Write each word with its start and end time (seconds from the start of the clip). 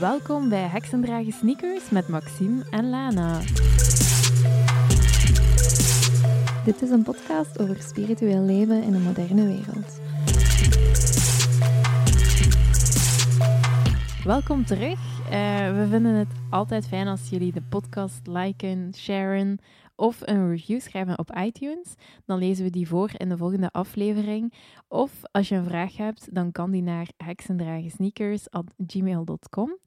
Welkom 0.00 0.48
bij 0.48 0.66
Heksendragen 0.66 1.32
Sneakers 1.32 1.90
met 1.90 2.08
Maxime 2.08 2.64
en 2.70 2.90
Lana. 2.90 3.40
Dit 6.64 6.82
is 6.82 6.90
een 6.90 7.02
podcast 7.02 7.58
over 7.58 7.82
spiritueel 7.82 8.42
leven 8.42 8.82
in 8.82 8.94
een 8.94 9.02
moderne 9.02 9.46
wereld. 9.46 10.00
Welkom 14.24 14.64
terug. 14.64 14.98
Eh, 15.30 15.30
we 15.76 15.86
vinden 15.90 16.14
het 16.14 16.32
altijd 16.50 16.86
fijn 16.86 17.06
als 17.06 17.28
jullie 17.30 17.52
de 17.52 17.62
podcast 17.68 18.26
liken, 18.26 18.92
sharen 18.96 19.58
of 20.00 20.20
een 20.24 20.50
review 20.50 20.80
schrijven 20.80 21.18
op 21.18 21.36
iTunes. 21.36 21.94
Dan 22.24 22.38
lezen 22.38 22.64
we 22.64 22.70
die 22.70 22.88
voor 22.88 23.10
in 23.16 23.28
de 23.28 23.36
volgende 23.36 23.70
aflevering. 23.70 24.54
Of 24.88 25.22
als 25.30 25.48
je 25.48 25.54
een 25.54 25.64
vraag 25.64 25.96
hebt, 25.96 26.34
dan 26.34 26.52
kan 26.52 26.70
die 26.70 26.82
naar 26.82 27.08
heksendragensneakers.gmail.com 27.16 29.78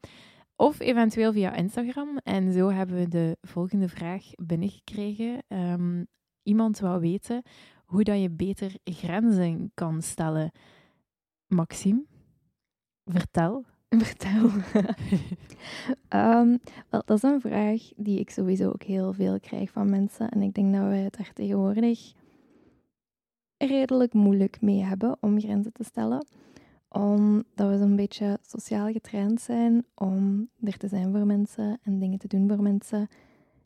of 0.56 0.80
eventueel 0.80 1.34
via 1.34 1.56
Instagram. 1.56 2.18
En 2.18 2.54
zo 2.54 2.70
hebben 2.70 2.96
we 2.96 3.08
de 3.08 3.38
volgende 3.42 3.88
vraag 3.88 4.24
binnengekregen. 4.36 5.44
Um, 5.48 6.08
iemand 6.44 6.80
wou 6.80 7.00
weten 7.00 7.42
hoe 7.86 8.04
dat 8.04 8.22
je 8.22 8.30
beter 8.30 8.76
grenzen 8.84 9.72
kan 9.74 10.02
stellen. 10.02 10.52
Maxime, 11.48 12.06
vertel. 13.06 13.66
Vertel. 14.04 14.50
um, 16.10 16.60
wel, 16.90 17.02
dat 17.06 17.18
is 17.18 17.24
een 17.24 17.42
vraag 17.42 17.82
die 17.96 18.20
ik 18.20 18.30
sowieso 18.30 18.70
ook 18.70 18.84
heel 18.84 19.14
veel 19.14 19.40
krijg 19.40 19.72
van 19.72 19.90
mensen. 19.90 20.30
En 20.30 20.42
ik 20.42 20.54
denk 20.54 20.74
dat 20.74 20.84
we 20.84 20.96
het 20.96 21.18
er 21.18 21.34
tegenwoordig 21.34 22.14
redelijk 23.58 24.14
moeilijk 24.14 24.62
mee 24.62 24.84
hebben 24.84 25.18
om 25.20 25.40
grenzen 25.40 25.74
te 25.74 25.84
stellen. 25.84 26.26
Omdat 26.90 27.70
we 27.70 27.78
zo'n 27.78 27.96
beetje 27.96 28.40
sociaal 28.42 28.92
getraind 28.92 29.42
zijn 29.42 29.86
om 29.96 30.50
er 30.64 30.78
te 30.78 30.88
zijn 30.88 31.12
voor 31.12 31.26
mensen 31.26 31.80
en 31.84 32.00
dingen 32.00 32.20
te 32.20 32.28
doen 32.28 32.48
voor 32.48 32.62
mensen. 32.62 33.08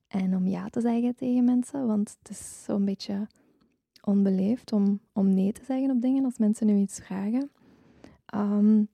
En 0.07 0.35
om 0.35 0.47
ja 0.47 0.69
te 0.69 0.81
zeggen 0.81 1.15
tegen 1.15 1.43
mensen. 1.43 1.87
Want 1.87 2.17
het 2.19 2.29
is 2.29 2.63
zo'n 2.63 2.85
beetje 2.85 3.27
onbeleefd 4.03 4.73
om, 4.73 4.99
om 5.13 5.33
nee 5.33 5.51
te 5.51 5.63
zeggen 5.65 5.91
op 5.91 6.01
dingen 6.01 6.25
als 6.25 6.37
mensen 6.37 6.67
nu 6.67 6.75
iets 6.75 6.99
vragen. 6.99 7.49
Um, 8.35 8.89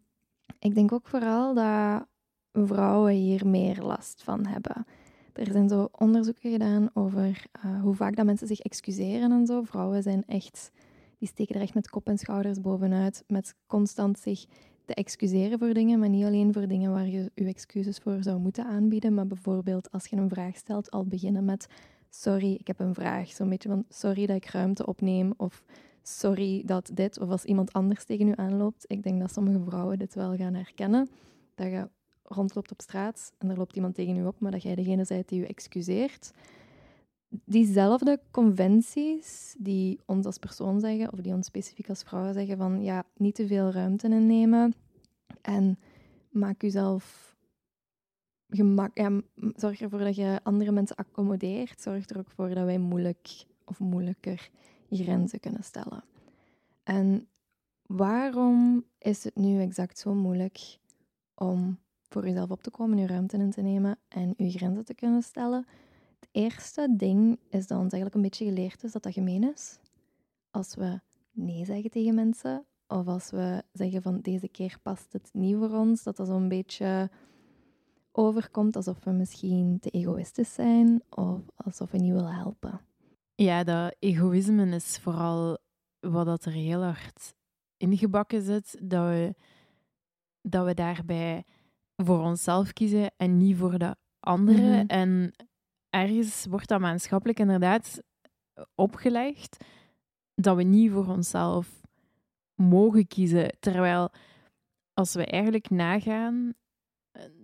ik 0.59 0.75
denk 0.75 0.91
ook 0.91 1.07
vooral 1.07 1.53
dat 1.53 2.05
vrouwen 2.51 3.13
hier 3.13 3.47
meer 3.47 3.81
last 3.81 4.23
van 4.23 4.45
hebben. 4.45 4.85
Er 5.33 5.51
zijn 5.51 5.69
zo 5.69 5.89
onderzoeken 5.91 6.51
gedaan 6.51 6.89
over 6.93 7.45
uh, 7.65 7.81
hoe 7.81 7.95
vaak 7.95 8.15
dat 8.15 8.25
mensen 8.25 8.47
zich 8.47 8.59
excuseren 8.59 9.31
en 9.31 9.45
zo. 9.45 9.61
Vrouwen 9.61 10.03
zijn 10.03 10.23
echt, 10.25 10.71
die 11.17 11.27
steken 11.27 11.55
er 11.55 11.61
echt 11.61 11.73
met 11.73 11.89
kop 11.89 12.07
en 12.07 12.17
schouders 12.17 12.61
bovenuit, 12.61 13.23
met 13.27 13.55
constant 13.67 14.19
zich 14.19 14.45
te 14.85 14.93
excuseren 14.93 15.59
voor 15.59 15.73
dingen, 15.73 15.99
maar 15.99 16.09
niet 16.09 16.25
alleen 16.25 16.53
voor 16.53 16.67
dingen 16.67 16.91
waar 16.91 17.07
je 17.07 17.31
je 17.35 17.45
excuses 17.45 17.97
voor 17.97 18.23
zou 18.23 18.39
moeten 18.39 18.65
aanbieden, 18.65 19.13
maar 19.13 19.27
bijvoorbeeld 19.27 19.91
als 19.91 20.05
je 20.05 20.15
een 20.15 20.29
vraag 20.29 20.55
stelt, 20.55 20.91
al 20.91 21.05
beginnen 21.05 21.45
met 21.45 21.67
sorry, 22.09 22.53
ik 22.53 22.67
heb 22.67 22.79
een 22.79 22.93
vraag. 22.93 23.29
Zo'n 23.29 23.49
beetje 23.49 23.69
van 23.69 23.85
sorry 23.89 24.25
dat 24.25 24.35
ik 24.35 24.45
ruimte 24.45 24.85
opneem 24.85 25.33
of 25.37 25.63
sorry 26.03 26.63
dat 26.65 26.89
dit, 26.93 27.19
of 27.19 27.29
als 27.29 27.43
iemand 27.43 27.73
anders 27.73 28.03
tegen 28.03 28.27
u 28.27 28.33
aanloopt. 28.35 28.85
Ik 28.87 29.03
denk 29.03 29.19
dat 29.19 29.31
sommige 29.31 29.63
vrouwen 29.63 29.99
dit 29.99 30.13
wel 30.13 30.35
gaan 30.35 30.53
herkennen. 30.53 31.09
Dat 31.55 31.67
je 31.67 31.89
rondloopt 32.23 32.71
op 32.71 32.81
straat 32.81 33.33
en 33.37 33.49
er 33.49 33.57
loopt 33.57 33.75
iemand 33.75 33.95
tegen 33.95 34.17
u 34.17 34.25
op, 34.25 34.39
maar 34.39 34.51
dat 34.51 34.63
jij 34.63 34.75
degene 34.75 35.05
bent 35.07 35.29
die 35.29 35.41
u 35.41 35.43
excuseert. 35.43 36.31
Diezelfde 37.45 38.19
conventies 38.31 39.55
die 39.59 39.99
ons 40.05 40.25
als 40.25 40.37
persoon 40.37 40.79
zeggen, 40.79 41.13
of 41.13 41.19
die 41.19 41.33
ons 41.33 41.45
specifiek 41.45 41.89
als 41.89 42.03
vrouwen 42.03 42.33
zeggen, 42.33 42.57
van 42.57 42.83
ja, 42.83 43.05
niet 43.17 43.35
te 43.35 43.47
veel 43.47 43.71
ruimte 43.71 44.07
innemen 44.07 44.73
en 45.41 45.79
maak 46.29 46.63
uzelf 46.63 47.35
gemak, 48.49 48.97
ja, 48.97 49.21
zorg 49.55 49.81
ervoor 49.81 49.99
dat 49.99 50.15
je 50.15 50.39
andere 50.43 50.71
mensen 50.71 50.95
accommodeert. 50.95 51.81
Zorg 51.81 52.09
er 52.09 52.17
ook 52.17 52.29
voor 52.29 52.49
dat 52.49 52.65
wij 52.65 52.77
moeilijk 52.77 53.45
of 53.65 53.79
moeilijker 53.79 54.49
grenzen 54.95 55.39
kunnen 55.39 55.63
stellen. 55.63 56.03
En 56.83 57.27
waarom 57.85 58.85
is 58.97 59.23
het 59.23 59.35
nu 59.35 59.61
exact 59.61 59.97
zo 59.99 60.13
moeilijk 60.13 60.77
om 61.35 61.77
voor 62.07 62.27
jezelf 62.27 62.51
op 62.51 62.63
te 62.63 62.69
komen, 62.69 62.97
je 62.97 63.07
ruimte 63.07 63.37
in 63.37 63.51
te 63.51 63.61
nemen 63.61 63.99
en 64.07 64.33
je 64.37 64.49
grenzen 64.49 64.85
te 64.85 64.93
kunnen 64.93 65.21
stellen? 65.23 65.65
Het 66.19 66.29
eerste 66.31 66.95
ding 66.97 67.39
is 67.49 67.67
dat 67.67 67.77
ons 67.79 67.93
eigenlijk 67.93 68.15
een 68.15 68.21
beetje 68.21 68.45
geleerd 68.45 68.83
is 68.83 68.91
dat 68.91 69.03
dat 69.03 69.13
gemeen 69.13 69.53
is. 69.53 69.79
Als 70.51 70.75
we 70.75 70.99
nee 71.31 71.65
zeggen 71.65 71.89
tegen 71.89 72.15
mensen, 72.15 72.65
of 72.87 73.07
als 73.07 73.29
we 73.29 73.63
zeggen 73.71 74.01
van 74.01 74.21
deze 74.21 74.47
keer 74.47 74.79
past 74.81 75.13
het 75.13 75.29
niet 75.33 75.55
voor 75.55 75.71
ons, 75.71 76.03
dat 76.03 76.15
dat 76.15 76.27
zo'n 76.27 76.47
beetje 76.47 77.09
overkomt 78.11 78.75
alsof 78.75 79.03
we 79.03 79.11
misschien 79.11 79.79
te 79.79 79.89
egoïstisch 79.89 80.53
zijn 80.53 81.01
of 81.09 81.41
alsof 81.55 81.91
we 81.91 81.97
niet 81.97 82.13
willen 82.13 82.35
helpen. 82.35 82.81
Ja, 83.35 83.63
dat 83.63 83.95
egoïsme 83.99 84.75
is 84.75 84.97
vooral 84.97 85.57
wat 85.99 86.25
dat 86.25 86.45
er 86.45 86.51
heel 86.51 86.83
hard 86.83 87.33
ingebakken 87.77 88.41
zit. 88.41 88.77
Dat 88.81 89.07
we, 89.07 89.35
dat 90.41 90.65
we 90.65 90.73
daarbij 90.73 91.43
voor 91.95 92.19
onszelf 92.19 92.73
kiezen 92.73 93.11
en 93.17 93.37
niet 93.37 93.57
voor 93.57 93.77
de 93.77 93.95
anderen. 94.19 94.85
Mhm. 94.85 94.87
En 94.87 95.33
ergens 95.89 96.45
wordt 96.45 96.67
dat 96.67 96.79
maatschappelijk 96.79 97.39
inderdaad 97.39 98.01
opgelegd 98.75 99.65
dat 100.35 100.55
we 100.55 100.63
niet 100.63 100.91
voor 100.91 101.07
onszelf 101.07 101.81
mogen 102.55 103.07
kiezen. 103.07 103.57
Terwijl 103.59 104.11
als 104.93 105.13
we 105.13 105.25
eigenlijk 105.25 105.69
nagaan, 105.69 106.53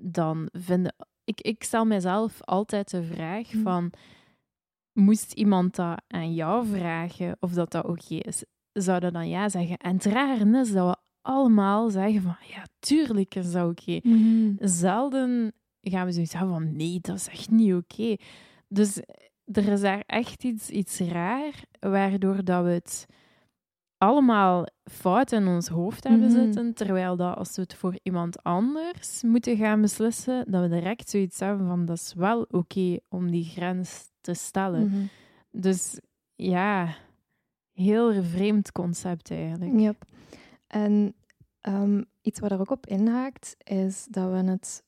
dan 0.01 0.49
vinden. 0.51 0.95
Ik, 1.23 1.41
ik 1.41 1.63
stel 1.63 1.85
mezelf 1.85 2.41
altijd 2.41 2.89
de 2.89 3.03
vraag 3.03 3.53
mhm. 3.53 3.63
van 3.63 3.91
moest 4.99 5.33
iemand 5.33 5.75
dat 5.75 6.01
aan 6.07 6.33
jou 6.33 6.67
vragen 6.67 7.37
of 7.39 7.51
dat 7.53 7.71
dat 7.71 7.85
oké 7.85 8.15
is, 8.15 8.43
zouden 8.73 9.13
dan 9.13 9.29
ja 9.29 9.49
zeggen. 9.49 9.77
En 9.77 9.93
het 9.93 10.05
rare 10.05 10.59
is 10.59 10.71
dat 10.71 10.87
we 10.89 10.95
allemaal 11.21 11.89
zeggen 11.89 12.21
van 12.21 12.35
ja, 12.47 12.65
tuurlijk 12.79 13.35
is 13.35 13.51
dat 13.51 13.69
oké. 13.69 13.99
Mhm. 14.03 14.51
Zelden 14.59 15.53
gaan 15.81 16.05
we 16.05 16.11
zoiets 16.11 16.33
hebben 16.33 16.53
van 16.53 16.75
nee, 16.75 16.99
dat 17.01 17.15
is 17.15 17.27
echt 17.27 17.49
niet 17.49 17.73
oké. 17.73 18.15
Dus 18.67 19.01
er 19.45 19.67
is 19.67 19.81
daar 19.81 20.03
echt 20.05 20.43
iets, 20.43 20.69
iets 20.69 20.99
raar, 20.99 21.63
waardoor 21.79 22.43
dat 22.43 22.63
we 22.63 22.69
het 22.69 23.05
allemaal 23.97 24.65
fout 24.83 25.31
in 25.31 25.47
ons 25.47 25.67
hoofd 25.67 26.03
hebben 26.03 26.27
mhm. 26.27 26.43
zitten, 26.43 26.73
terwijl 26.73 27.15
dat 27.15 27.37
als 27.37 27.55
we 27.55 27.61
het 27.61 27.75
voor 27.75 27.99
iemand 28.03 28.43
anders 28.43 29.23
moeten 29.23 29.57
gaan 29.57 29.81
beslissen, 29.81 30.51
dat 30.51 30.61
we 30.61 30.69
direct 30.69 31.09
zoiets 31.09 31.39
hebben 31.39 31.67
van 31.67 31.85
dat 31.85 31.97
is 31.97 32.13
wel 32.13 32.41
oké 32.49 32.99
om 33.09 33.31
die 33.31 33.43
grens 33.43 34.08
te 34.21 34.33
stellen. 34.33 34.87
Mhm. 34.87 35.05
Dus 35.51 35.99
ja, 36.35 36.95
heel 37.71 38.23
vreemd 38.23 38.71
concept 38.71 39.31
eigenlijk. 39.31 39.79
Yep. 39.79 40.05
En 40.67 41.15
um, 41.61 42.05
iets 42.21 42.39
wat 42.39 42.51
er 42.51 42.59
ook 42.59 42.71
op 42.71 42.85
inhaakt, 42.85 43.55
is 43.63 44.07
dat 44.09 44.31
we 44.31 44.49
het 44.49 44.83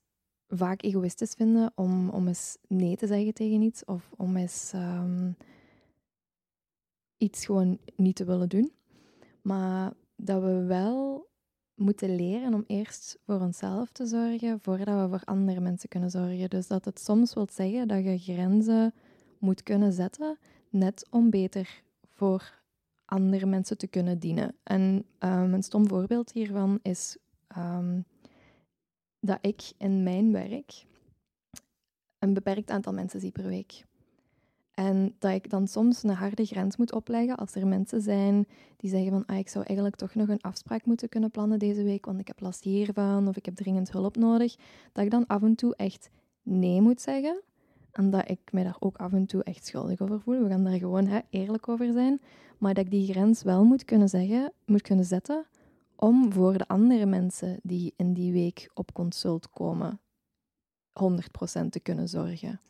vaak 0.47 0.83
egoïstisch 0.83 1.33
vinden 1.33 1.71
om, 1.75 2.09
om 2.09 2.27
eens 2.27 2.57
nee 2.67 2.95
te 2.95 3.07
zeggen 3.07 3.33
tegen 3.33 3.61
iets 3.61 3.85
of 3.85 4.11
om 4.17 4.37
eens 4.37 4.71
um, 4.75 5.35
iets 7.17 7.45
gewoon 7.45 7.77
niet 7.95 8.15
te 8.15 8.25
willen 8.25 8.49
doen. 8.49 8.71
Maar 9.41 9.93
dat 10.15 10.41
we 10.41 10.63
wel 10.63 11.29
moeten 11.75 12.15
leren 12.15 12.53
om 12.53 12.63
eerst 12.67 13.17
voor 13.25 13.39
onszelf 13.39 13.91
te 13.91 14.05
zorgen 14.05 14.59
voordat 14.59 15.01
we 15.01 15.17
voor 15.17 15.25
andere 15.25 15.59
mensen 15.59 15.89
kunnen 15.89 16.09
zorgen. 16.09 16.49
Dus 16.49 16.67
dat 16.67 16.85
het 16.85 16.99
soms 16.99 17.33
wil 17.33 17.47
zeggen 17.51 17.87
dat 17.87 18.03
je 18.03 18.17
grenzen 18.17 18.93
moet 19.41 19.63
kunnen 19.63 19.93
zetten, 19.93 20.37
net 20.69 21.07
om 21.09 21.29
beter 21.29 21.81
voor 22.13 22.59
andere 23.05 23.45
mensen 23.45 23.77
te 23.77 23.87
kunnen 23.87 24.19
dienen. 24.19 24.55
En 24.63 25.05
um, 25.19 25.53
een 25.53 25.63
stom 25.63 25.87
voorbeeld 25.87 26.31
hiervan 26.31 26.79
is 26.81 27.17
um, 27.57 28.05
dat 29.19 29.37
ik 29.41 29.71
in 29.77 30.03
mijn 30.03 30.31
werk 30.31 30.85
een 32.19 32.33
beperkt 32.33 32.69
aantal 32.69 32.93
mensen 32.93 33.19
zie 33.19 33.31
per 33.31 33.47
week. 33.47 33.85
En 34.73 35.15
dat 35.19 35.31
ik 35.31 35.49
dan 35.49 35.67
soms 35.67 36.03
een 36.03 36.09
harde 36.09 36.45
grens 36.45 36.77
moet 36.77 36.93
opleggen 36.93 37.35
als 37.35 37.55
er 37.55 37.67
mensen 37.67 38.01
zijn 38.01 38.47
die 38.77 38.89
zeggen 38.89 39.11
van 39.11 39.25
ah, 39.25 39.37
ik 39.37 39.49
zou 39.49 39.65
eigenlijk 39.65 39.97
toch 39.97 40.15
nog 40.15 40.27
een 40.27 40.41
afspraak 40.41 40.85
moeten 40.85 41.09
kunnen 41.09 41.31
plannen 41.31 41.59
deze 41.59 41.83
week, 41.83 42.05
want 42.05 42.19
ik 42.19 42.27
heb 42.27 42.39
last 42.39 42.63
hiervan 42.63 43.27
of 43.27 43.37
ik 43.37 43.45
heb 43.45 43.55
dringend 43.55 43.91
hulp 43.91 44.15
nodig. 44.15 44.55
Dat 44.91 45.03
ik 45.03 45.11
dan 45.11 45.27
af 45.27 45.41
en 45.41 45.55
toe 45.55 45.75
echt 45.75 46.09
nee 46.41 46.81
moet 46.81 47.01
zeggen. 47.01 47.41
En 47.91 48.09
dat 48.09 48.29
ik 48.29 48.39
mij 48.51 48.63
daar 48.63 48.77
ook 48.79 48.97
af 48.97 49.13
en 49.13 49.25
toe 49.25 49.43
echt 49.43 49.65
schuldig 49.65 49.99
over 49.99 50.21
voel. 50.21 50.43
We 50.43 50.49
gaan 50.49 50.63
daar 50.63 50.77
gewoon 50.77 51.07
hè, 51.07 51.19
eerlijk 51.29 51.67
over 51.67 51.93
zijn. 51.93 52.21
Maar 52.57 52.73
dat 52.73 52.85
ik 52.85 52.91
die 52.91 53.11
grens 53.11 53.43
wel 53.43 53.63
moet 53.63 53.85
kunnen 53.85 54.09
zeggen, 54.09 54.53
moet 54.65 54.81
kunnen 54.81 55.05
zetten 55.05 55.45
om 55.95 56.31
voor 56.31 56.57
de 56.57 56.67
andere 56.67 57.05
mensen 57.05 57.59
die 57.63 57.93
in 57.95 58.13
die 58.13 58.31
week 58.31 58.71
op 58.73 58.93
consult 58.93 59.49
komen 59.49 59.99
100% 61.63 61.69
te 61.69 61.79
kunnen 61.83 62.07
zorgen. 62.07 62.61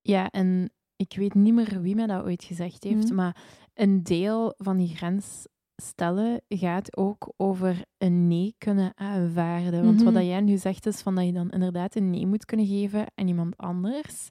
Ja, 0.00 0.30
en 0.30 0.70
ik 0.96 1.16
weet 1.16 1.34
niet 1.34 1.54
meer 1.54 1.80
wie 1.80 1.94
mij 1.94 2.06
dat 2.06 2.24
ooit 2.24 2.44
gezegd 2.44 2.84
heeft, 2.84 3.06
mhm. 3.06 3.14
maar 3.14 3.44
een 3.74 4.02
deel 4.02 4.54
van 4.56 4.76
die 4.76 4.96
grens 4.96 5.46
stellen 5.82 6.40
gaat 6.48 6.96
ook 6.96 7.32
over 7.36 7.84
een 7.98 8.26
nee 8.28 8.54
kunnen 8.58 8.92
aanvaarden. 8.94 9.84
Want 9.84 9.96
wat 10.02 10.12
Mhm. 10.12 10.14
dat 10.14 10.24
jij 10.30 10.40
nu 10.40 10.56
zegt 10.56 10.86
is 10.86 11.00
van 11.00 11.14
dat 11.14 11.24
je 11.24 11.32
dan 11.32 11.50
inderdaad 11.50 11.94
een 11.94 12.10
nee 12.10 12.26
moet 12.26 12.44
kunnen 12.44 12.66
geven 12.66 13.06
aan 13.14 13.28
iemand 13.28 13.56
anders. 13.56 14.28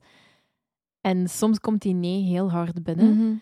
En 1.01 1.29
soms 1.29 1.59
komt 1.59 1.81
die 1.81 1.93
nee 1.93 2.21
heel 2.23 2.51
hard 2.51 2.83
binnen. 2.83 3.17
Mhm. 3.17 3.33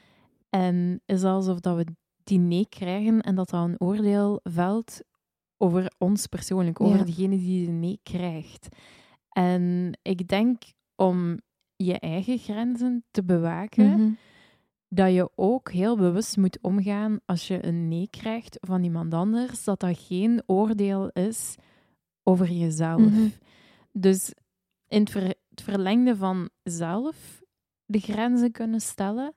En 0.49 1.01
is 1.05 1.23
alsof 1.23 1.59
dat 1.59 1.75
we 1.75 1.85
die 2.23 2.39
nee 2.39 2.65
krijgen 2.69 3.21
en 3.21 3.35
dat 3.35 3.49
dat 3.49 3.63
een 3.63 3.79
oordeel 3.81 4.39
velt 4.43 4.99
over 5.57 5.91
ons 5.97 6.27
persoonlijk, 6.27 6.81
over 6.81 6.97
Ja. 6.97 7.03
degene 7.03 7.37
die 7.37 7.65
de 7.65 7.71
nee 7.71 7.99
krijgt. 8.03 8.67
En 9.29 9.91
ik 10.01 10.27
denk 10.27 10.61
om 10.95 11.37
je 11.75 11.99
eigen 11.99 12.37
grenzen 12.37 13.03
te 13.11 13.23
bewaken, 13.23 13.85
Mhm. 13.91 14.11
Dat 14.93 15.13
je 15.13 15.29
ook 15.35 15.71
heel 15.71 15.97
bewust 15.97 16.37
moet 16.37 16.57
omgaan 16.61 17.19
als 17.25 17.47
je 17.47 17.65
een 17.65 17.87
nee 17.87 18.07
krijgt 18.09 18.57
van 18.61 18.83
iemand 18.83 19.13
anders, 19.13 19.63
dat 19.63 19.79
dat 19.79 19.97
geen 19.99 20.43
oordeel 20.45 21.09
is 21.09 21.55
over 22.23 22.51
jezelf. 22.51 22.99
Mhm. 23.01 23.27
Dus 23.91 24.33
in 24.87 24.99
het, 24.99 25.09
ver- 25.09 25.35
het 25.49 25.61
verlengde 25.61 26.15
van 26.15 26.49
zelf 26.63 27.41
de 27.85 27.99
grenzen 27.99 28.51
kunnen 28.51 28.81
stellen, 28.81 29.33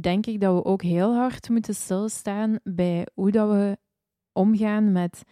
denk 0.00 0.26
ik 0.26 0.40
dat 0.40 0.54
we 0.54 0.64
ook 0.64 0.82
heel 0.82 1.14
hard 1.14 1.48
moeten 1.48 1.74
stilstaan 1.74 2.58
bij 2.62 3.06
hoe 3.14 3.30
dat 3.30 3.50
we 3.50 3.78
omgaan 4.32 4.92
met 4.92 5.22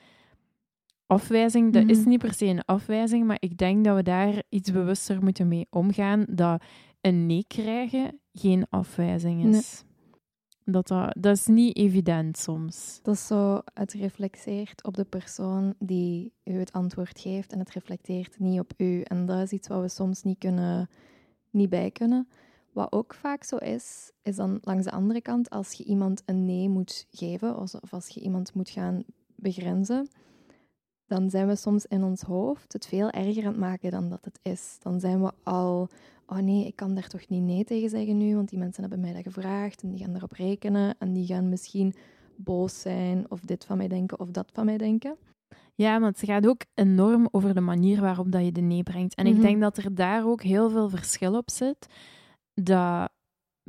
afwijzing. 1.06 1.72
Dat 1.72 1.88
is 1.88 1.98
Mhm. 1.98 2.08
niet 2.08 2.18
per 2.18 2.34
se 2.34 2.46
een 2.46 2.64
afwijzing, 2.64 3.26
maar 3.26 3.36
ik 3.40 3.56
denk 3.56 3.84
dat 3.84 3.96
we 3.96 4.02
daar 4.02 4.42
iets 4.48 4.72
bewuster 4.72 5.22
moeten 5.22 5.48
mee 5.48 5.66
omgaan. 5.70 6.24
Dat 6.28 6.62
een 7.00 7.26
nee 7.26 7.44
krijgen 7.46 8.20
geen 8.38 8.66
afwijzing 8.70 9.54
is. 9.54 9.84
Dat, 10.64 10.88
dat, 10.88 11.16
dat 11.18 11.36
is 11.36 11.46
niet 11.46 11.76
evident 11.76 12.38
soms. 12.38 13.00
Dat 13.02 13.14
is 13.14 13.26
zo, 13.26 13.60
het 13.74 13.92
reflecteert 13.92 14.84
op 14.84 14.94
de 14.94 15.04
persoon 15.04 15.74
die 15.78 16.32
u 16.44 16.52
het 16.52 16.72
antwoord 16.72 17.20
geeft 17.20 17.52
en 17.52 17.58
het 17.58 17.70
reflecteert 17.70 18.38
niet 18.38 18.60
op 18.60 18.72
u. 18.76 19.00
En 19.00 19.26
dat 19.26 19.42
is 19.42 19.50
iets 19.50 19.68
wat 19.68 19.80
we 19.80 19.88
soms 19.88 20.22
niet, 20.22 20.38
kunnen, 20.38 20.88
niet 21.50 21.68
bij 21.68 21.90
kunnen. 21.90 22.28
Wat 22.72 22.92
ook 22.92 23.14
vaak 23.14 23.44
zo 23.44 23.56
is, 23.56 24.12
is 24.22 24.36
dan 24.36 24.58
langs 24.62 24.84
de 24.84 24.90
andere 24.90 25.20
kant, 25.20 25.50
als 25.50 25.72
je 25.72 25.84
iemand 25.84 26.22
een 26.24 26.44
nee 26.44 26.68
moet 26.68 27.06
geven 27.10 27.58
of 27.58 27.74
of 27.74 27.92
als 27.92 28.08
je 28.08 28.20
iemand 28.20 28.54
moet 28.54 28.70
gaan 28.70 29.04
begrenzen, 29.34 30.08
dan 31.06 31.30
zijn 31.30 31.46
we 31.46 31.56
soms 31.56 31.86
in 31.86 32.04
ons 32.04 32.22
hoofd 32.22 32.72
het 32.72 32.86
veel 32.86 33.10
erger 33.10 33.42
aan 33.42 33.50
het 33.50 33.60
maken 33.60 33.90
dan 33.90 34.08
dat 34.08 34.24
het 34.24 34.38
is. 34.42 34.76
Dan 34.82 35.00
zijn 35.00 35.22
we 35.22 35.32
al, 35.42 35.88
oh 36.26 36.38
nee, 36.38 36.66
ik 36.66 36.76
kan 36.76 36.94
daar 36.94 37.08
toch 37.08 37.28
niet 37.28 37.42
nee 37.42 37.64
tegen 37.64 37.88
zeggen 37.88 38.16
nu, 38.16 38.34
want 38.34 38.48
die 38.48 38.58
mensen 38.58 38.80
hebben 38.82 39.00
mij 39.00 39.12
dat 39.12 39.22
gevraagd 39.22 39.82
en 39.82 39.88
die 39.88 39.98
gaan 39.98 40.10
daarop 40.10 40.32
rekenen 40.32 40.94
en 40.98 41.12
die 41.12 41.26
gaan 41.26 41.48
misschien 41.48 41.94
boos 42.36 42.80
zijn 42.80 43.30
of 43.30 43.40
dit 43.40 43.64
van 43.64 43.76
mij 43.76 43.88
denken 43.88 44.20
of 44.20 44.30
dat 44.30 44.50
van 44.52 44.64
mij 44.64 44.78
denken. 44.78 45.16
Ja, 45.74 45.98
maar 45.98 46.08
het 46.10 46.22
gaat 46.24 46.46
ook 46.46 46.60
enorm 46.74 47.28
over 47.30 47.54
de 47.54 47.60
manier 47.60 48.00
waarop 48.00 48.32
dat 48.32 48.44
je 48.44 48.52
de 48.52 48.60
nee 48.60 48.82
brengt. 48.82 49.14
En 49.14 49.26
ik 49.26 49.32
Mhm. 49.32 49.42
denk 49.42 49.60
dat 49.60 49.76
er 49.76 49.94
daar 49.94 50.26
ook 50.26 50.42
heel 50.42 50.70
veel 50.70 50.88
verschil 50.88 51.36
op 51.36 51.50
zit. 51.50 51.86
Dat 52.54 53.10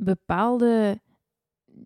bepaalde... 0.02 1.00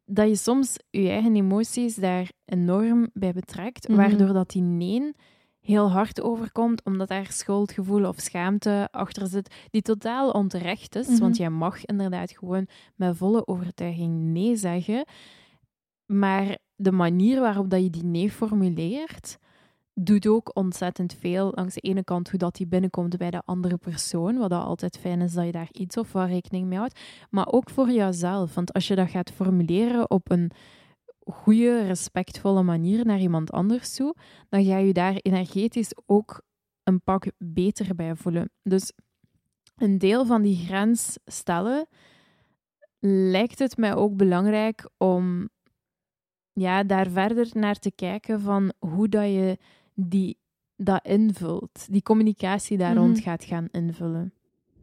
Dat 0.05 0.29
je 0.29 0.37
soms 0.37 0.77
je 0.91 1.09
eigen 1.09 1.37
emoties 1.37 1.95
daar 1.95 2.33
enorm 2.45 3.09
bij 3.13 3.33
betrekt, 3.33 3.89
Mhm. 3.89 3.97
waardoor 3.97 4.33
dat 4.33 4.51
die 4.51 4.63
nee 4.63 5.13
heel 5.63 5.91
hard 5.91 6.21
overkomt, 6.21 6.85
omdat 6.85 7.09
daar 7.09 7.33
schuldgevoel 7.33 8.05
of 8.05 8.21
schaamte 8.21 8.89
achter 8.91 9.27
zit, 9.27 9.55
die 9.71 9.83
totaal 9.83 10.31
onterecht 10.31 10.97
is. 10.97 11.09
Mhm. 11.09 11.21
Want 11.21 11.37
jij 11.37 11.51
mag 11.51 11.85
inderdaad 11.85 12.31
gewoon 12.31 12.67
met 12.95 13.17
volle 13.17 13.47
overtuiging 13.47 14.23
nee 14.23 14.57
zeggen. 14.57 15.05
Maar 16.07 16.59
de 16.77 16.93
manier 16.93 17.41
waarop 17.41 17.71
dat 17.71 17.83
je 17.83 17.91
die 17.91 18.05
nee 18.05 18.31
formuleert, 18.31 19.39
doet 19.95 20.27
ook 20.27 20.51
ontzettend 20.57 21.17
veel. 21.21 21.53
Langs 21.55 21.75
de 21.75 21.81
ene 21.81 22.05
kant 22.05 22.31
hoe 22.31 22.39
dat 22.39 22.55
die 22.55 22.67
binnenkomt 22.67 23.17
bij 23.17 23.31
de 23.31 23.43
andere 23.45 23.77
persoon, 23.77 24.37
wat 24.39 24.51
dat 24.51 24.65
altijd 24.65 24.99
fijn 24.99 25.21
is 25.21 25.33
dat 25.33 25.45
je 25.45 25.53
daar 25.53 25.69
iets 25.73 25.97
of 25.97 26.13
wat 26.13 26.29
rekening 26.29 26.67
mee 26.67 26.79
houdt. 26.79 27.01
Maar 27.31 27.47
ook 27.53 27.71
voor 27.71 27.91
jezelf. 27.91 28.55
Want 28.55 28.73
als 28.73 28.89
je 28.89 28.95
dat 28.95 29.11
gaat 29.11 29.31
formuleren 29.31 30.11
op 30.11 30.31
een 30.31 30.51
goede, 31.25 31.87
respectvolle 31.87 32.63
manier 32.63 33.07
naar 33.07 33.21
iemand 33.21 33.51
anders 33.51 33.95
toe, 33.95 34.15
dan 34.49 34.65
ga 34.65 34.77
je 34.77 34.93
daar 34.93 35.17
energetisch 35.17 35.93
ook 36.07 36.43
een 36.83 37.01
pak 37.03 37.25
beter 37.39 37.95
bij 37.95 38.15
voelen. 38.15 38.51
Dus 38.63 38.93
een 39.77 39.99
deel 39.99 40.27
van 40.27 40.43
die 40.43 40.57
grens 40.67 41.19
stellen, 41.25 41.87
lijkt 43.31 43.59
het 43.59 43.77
mij 43.77 43.95
ook 43.95 44.17
belangrijk 44.17 44.89
om 44.97 45.49
ja, 46.53 46.83
daar 46.85 47.11
verder 47.11 47.49
naar 47.53 47.79
te 47.79 47.91
kijken 47.91 48.41
van 48.41 48.73
hoe 48.79 49.09
dat 49.09 49.25
je 49.25 49.59
die, 49.95 50.39
dat 50.77 51.05
invult, 51.07 51.87
die 51.93 52.03
communicatie 52.03 52.79
daar 52.79 52.95
rond 52.97 53.17
Mhm. 53.17 53.23
gaat 53.23 53.45
gaan 53.45 53.69
invullen. 53.71 54.33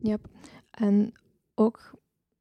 Yep. 0.02 0.28
En 0.72 1.12
ook 1.56 1.92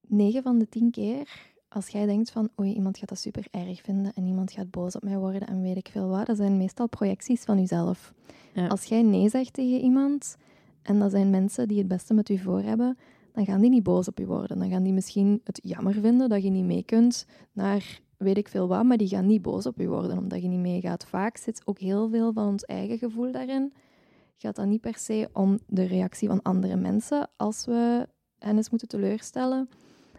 9 0.00 0.42
van 0.42 0.58
de 0.58 0.68
10 0.68 0.90
keer, 0.90 1.52
als 1.68 1.88
jij 1.88 2.06
denkt 2.06 2.30
van 2.30 2.48
oei, 2.60 2.74
iemand 2.74 2.98
gaat 2.98 3.08
dat 3.08 3.18
super 3.18 3.46
erg 3.50 3.80
vinden 3.80 4.12
en 4.14 4.26
iemand 4.26 4.52
gaat 4.52 4.70
boos 4.70 4.96
op 4.96 5.02
mij 5.02 5.18
worden 5.18 5.48
en 5.48 5.62
weet 5.62 5.76
ik 5.76 5.88
veel 5.88 6.08
wat, 6.08 6.26
dat 6.26 6.36
zijn 6.36 6.56
meestal 6.56 6.88
projecties 6.88 7.42
van 7.42 7.58
jezelf. 7.58 8.12
Ja. 8.54 8.66
Als 8.66 8.84
jij 8.84 9.02
nee 9.02 9.28
zegt 9.28 9.52
tegen 9.52 9.80
iemand 9.80 10.36
en 10.82 10.98
dat 10.98 11.10
zijn 11.10 11.30
mensen 11.30 11.68
die 11.68 11.78
het 11.78 11.88
beste 11.88 12.14
met 12.14 12.28
u 12.28 12.38
voor 12.38 12.62
hebben, 12.62 12.98
dan 13.32 13.44
gaan 13.44 13.60
die 13.60 13.70
niet 13.70 13.82
boos 13.82 14.08
op 14.08 14.18
je 14.18 14.26
worden. 14.26 14.58
Dan 14.58 14.70
gaan 14.70 14.82
die 14.82 14.92
misschien 14.92 15.40
het 15.44 15.60
jammer 15.62 15.94
vinden 15.94 16.28
dat 16.28 16.42
je 16.42 16.50
niet 16.50 16.64
mee 16.64 16.82
kunt 16.82 17.26
naar 17.52 18.00
weet 18.16 18.36
ik 18.36 18.48
veel 18.48 18.68
wat, 18.68 18.84
maar 18.84 18.96
die 18.96 19.08
gaan 19.08 19.26
niet 19.26 19.42
boos 19.42 19.66
op 19.66 19.78
je 19.78 19.88
worden 19.88 20.18
omdat 20.18 20.42
je 20.42 20.48
niet 20.48 20.60
meegaat. 20.60 21.04
Vaak 21.04 21.36
zit 21.36 21.62
ook 21.64 21.78
heel 21.78 22.08
veel 22.08 22.32
van 22.32 22.48
ons 22.48 22.64
eigen 22.64 22.98
gevoel 22.98 23.32
daarin. 23.32 23.72
Gaat 24.36 24.56
dan 24.56 24.68
niet 24.68 24.80
per 24.80 24.98
se 24.98 25.28
om 25.32 25.58
de 25.66 25.84
reactie 25.84 26.28
van 26.28 26.42
andere 26.42 26.76
mensen 26.76 27.30
als 27.36 27.64
we 27.64 28.08
hen 28.38 28.56
eens 28.56 28.70
moeten 28.70 28.88
teleurstellen, 28.88 29.68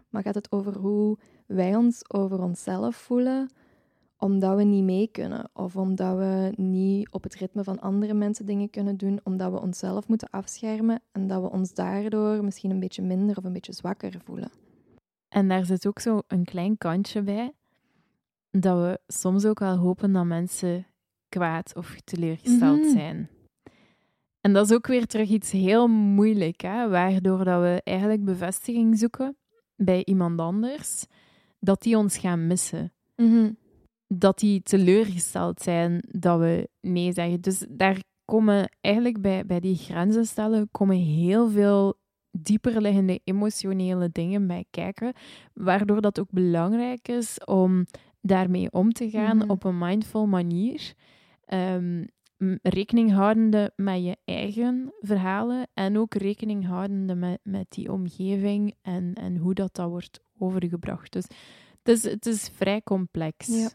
maar 0.09 0.21
gaat 0.23 0.35
het 0.35 0.51
over 0.51 0.77
hoe 0.77 1.17
wij 1.49 1.75
ons 1.75 2.09
over 2.13 2.41
onszelf 2.41 2.95
voelen 2.95 3.49
omdat 4.17 4.55
we 4.57 4.63
niet 4.63 4.83
mee 4.83 5.07
kunnen 5.11 5.49
of 5.53 5.75
omdat 5.75 6.17
we 6.17 6.53
niet 6.55 7.11
op 7.11 7.23
het 7.23 7.35
ritme 7.35 7.63
van 7.63 7.79
andere 7.79 8.13
mensen 8.13 8.45
dingen 8.45 8.69
kunnen 8.69 8.97
doen, 8.97 9.19
omdat 9.23 9.51
we 9.51 9.61
onszelf 9.61 10.07
moeten 10.07 10.29
afschermen 10.29 11.01
en 11.11 11.27
dat 11.27 11.41
we 11.41 11.49
ons 11.49 11.73
daardoor 11.73 12.43
misschien 12.43 12.71
een 12.71 12.79
beetje 12.79 13.01
minder 13.01 13.37
of 13.37 13.43
een 13.43 13.53
beetje 13.53 13.73
zwakker 13.73 14.13
voelen. 14.23 14.51
En 15.29 15.47
daar 15.47 15.65
zit 15.65 15.87
ook 15.87 15.99
zo 15.99 16.21
een 16.27 16.43
klein 16.45 16.77
kantje 16.77 17.21
bij, 17.21 17.53
dat 18.51 18.77
we 18.77 18.99
soms 19.07 19.45
ook 19.45 19.59
wel 19.59 19.77
hopen 19.77 20.11
dat 20.11 20.25
mensen 20.25 20.85
kwaad 21.29 21.75
of 21.75 21.95
teleurgesteld 22.03 22.79
Mhm. 22.81 22.89
zijn. 22.89 23.29
En 24.41 24.53
dat 24.53 24.65
is 24.69 24.75
ook 24.75 24.87
weer 24.87 25.06
terug 25.06 25.29
iets 25.29 25.51
heel 25.51 25.87
moeilijk, 25.87 26.61
hè? 26.61 26.89
waardoor 26.89 27.44
dat 27.44 27.61
we 27.61 27.81
eigenlijk 27.83 28.23
bevestiging 28.23 28.97
zoeken 28.97 29.37
bij 29.75 30.06
iemand 30.06 30.39
anders, 30.39 31.06
dat 31.59 31.81
die 31.81 31.97
ons 31.97 32.18
gaan 32.18 32.47
missen. 32.47 32.94
Dat 34.07 34.39
die 34.39 34.61
teleurgesteld 34.61 35.61
zijn 35.61 36.04
dat 36.07 36.39
we 36.39 36.69
nee 36.81 37.11
zeggen. 37.13 37.42
Dus 37.42 37.66
daar 37.69 38.04
komen 38.25 38.69
eigenlijk 38.81 39.21
bij, 39.21 39.45
bij 39.45 39.59
die 39.59 39.75
grenzen 39.75 40.25
stellen, 40.25 40.69
komen 40.71 40.97
heel 40.97 41.49
veel 41.49 41.97
dieperliggende 42.31 43.19
emotionele 43.23 44.09
dingen 44.11 44.47
bij 44.47 44.66
kijken, 44.69 45.13
waardoor 45.54 46.01
dat 46.01 46.19
ook 46.19 46.31
belangrijk 46.31 47.07
is 47.07 47.44
om 47.45 47.85
daarmee 48.21 48.71
om 48.71 48.92
te 48.92 49.09
gaan 49.09 49.37
Mhm. 49.37 49.49
op 49.49 49.63
een 49.63 49.78
mindful 49.78 50.25
manier. 50.28 50.94
Ehm, 51.45 52.06
rekening 52.61 53.11
houdende 53.11 53.71
met 53.75 54.04
je 54.04 54.18
eigen 54.25 54.94
verhalen 54.99 55.68
en 55.73 55.97
ook 55.97 56.13
rekening 56.13 56.66
houdende 56.66 57.16
met, 57.16 57.39
met 57.44 57.66
die 57.69 57.92
omgeving 57.92 58.75
en, 58.81 59.13
en 59.13 59.37
hoe 59.37 59.54
dat, 59.54 59.75
dat 59.75 59.89
wordt 59.89 60.19
overgebracht. 60.39 61.11
Dus 61.11 61.25
het 61.83 61.97
is, 61.97 62.03
het 62.03 62.25
is 62.25 62.49
vrij 62.49 62.81
complex. 62.81 63.69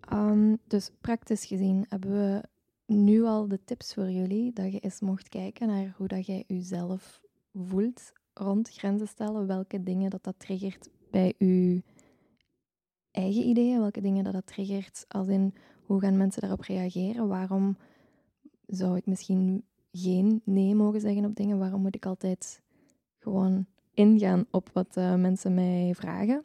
Ehm, 0.00 0.56
dus 0.66 0.90
praktisch 1.00 1.44
gezien 1.44 1.86
hebben 1.88 2.10
we 2.10 2.42
nu 2.94 3.22
al 3.24 3.48
de 3.48 3.64
tips 3.64 3.94
voor 3.94 4.10
jullie 4.10 4.52
dat 4.52 4.72
je 4.72 4.80
eens 4.80 5.00
mocht 5.00 5.28
kijken 5.28 5.66
naar 5.66 5.94
hoe 5.96 6.08
dat 6.08 6.26
jij 6.26 6.44
jezelf 6.46 7.20
voelt 7.52 8.12
rond 8.34 8.70
grenzen 8.70 9.08
stellen, 9.08 9.46
welke 9.46 9.82
dingen 9.82 10.10
dat 10.10 10.24
dat 10.24 10.38
triggert 10.38 10.88
bij 11.10 11.34
je 11.38 11.82
eigen 13.10 13.42
ideeën, 13.48 13.80
welke 13.80 14.00
dingen 14.00 14.24
dat 14.24 14.32
dat 14.32 14.46
triggert 14.46 15.04
als 15.08 15.28
in 15.28 15.54
hoe 15.82 16.00
gaan 16.00 16.16
mensen 16.16 16.40
daarop 16.40 16.60
reageren, 16.60 17.28
waarom 17.28 17.76
zou 18.66 18.96
ik 18.96 19.06
misschien 19.06 19.64
geen 19.92 20.42
nee 20.44 20.74
mogen 20.74 21.00
zeggen 21.00 21.24
op 21.24 21.36
dingen, 21.36 21.58
waarom 21.58 21.82
moet 21.82 21.94
ik 21.94 22.06
altijd 22.06 22.62
gewoon 23.18 23.66
ingaan 23.94 24.44
op 24.50 24.70
wat 24.72 24.96
eh, 24.96 25.14
mensen 25.14 25.54
mij 25.54 25.92
vragen. 25.96 26.42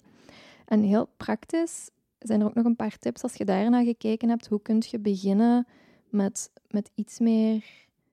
En 0.66 0.82
heel 0.82 1.10
praktisch 1.18 1.89
zijn 2.20 2.39
er 2.39 2.48
ook 2.48 2.54
nog 2.54 2.66
een 2.66 2.75
paar 2.75 2.98
tips 2.98 3.24
als 3.24 3.34
je 3.34 3.46
daarna 3.46 3.84
gekeken 3.84 4.30
hebt. 4.30 4.48
Hoe 4.48 4.62
kun 4.62 4.84
je 4.89 5.00
beginnen 5.00 5.68
met, 6.10 6.51
met 6.70 6.92
iets 6.96 7.20
meer 7.20 7.66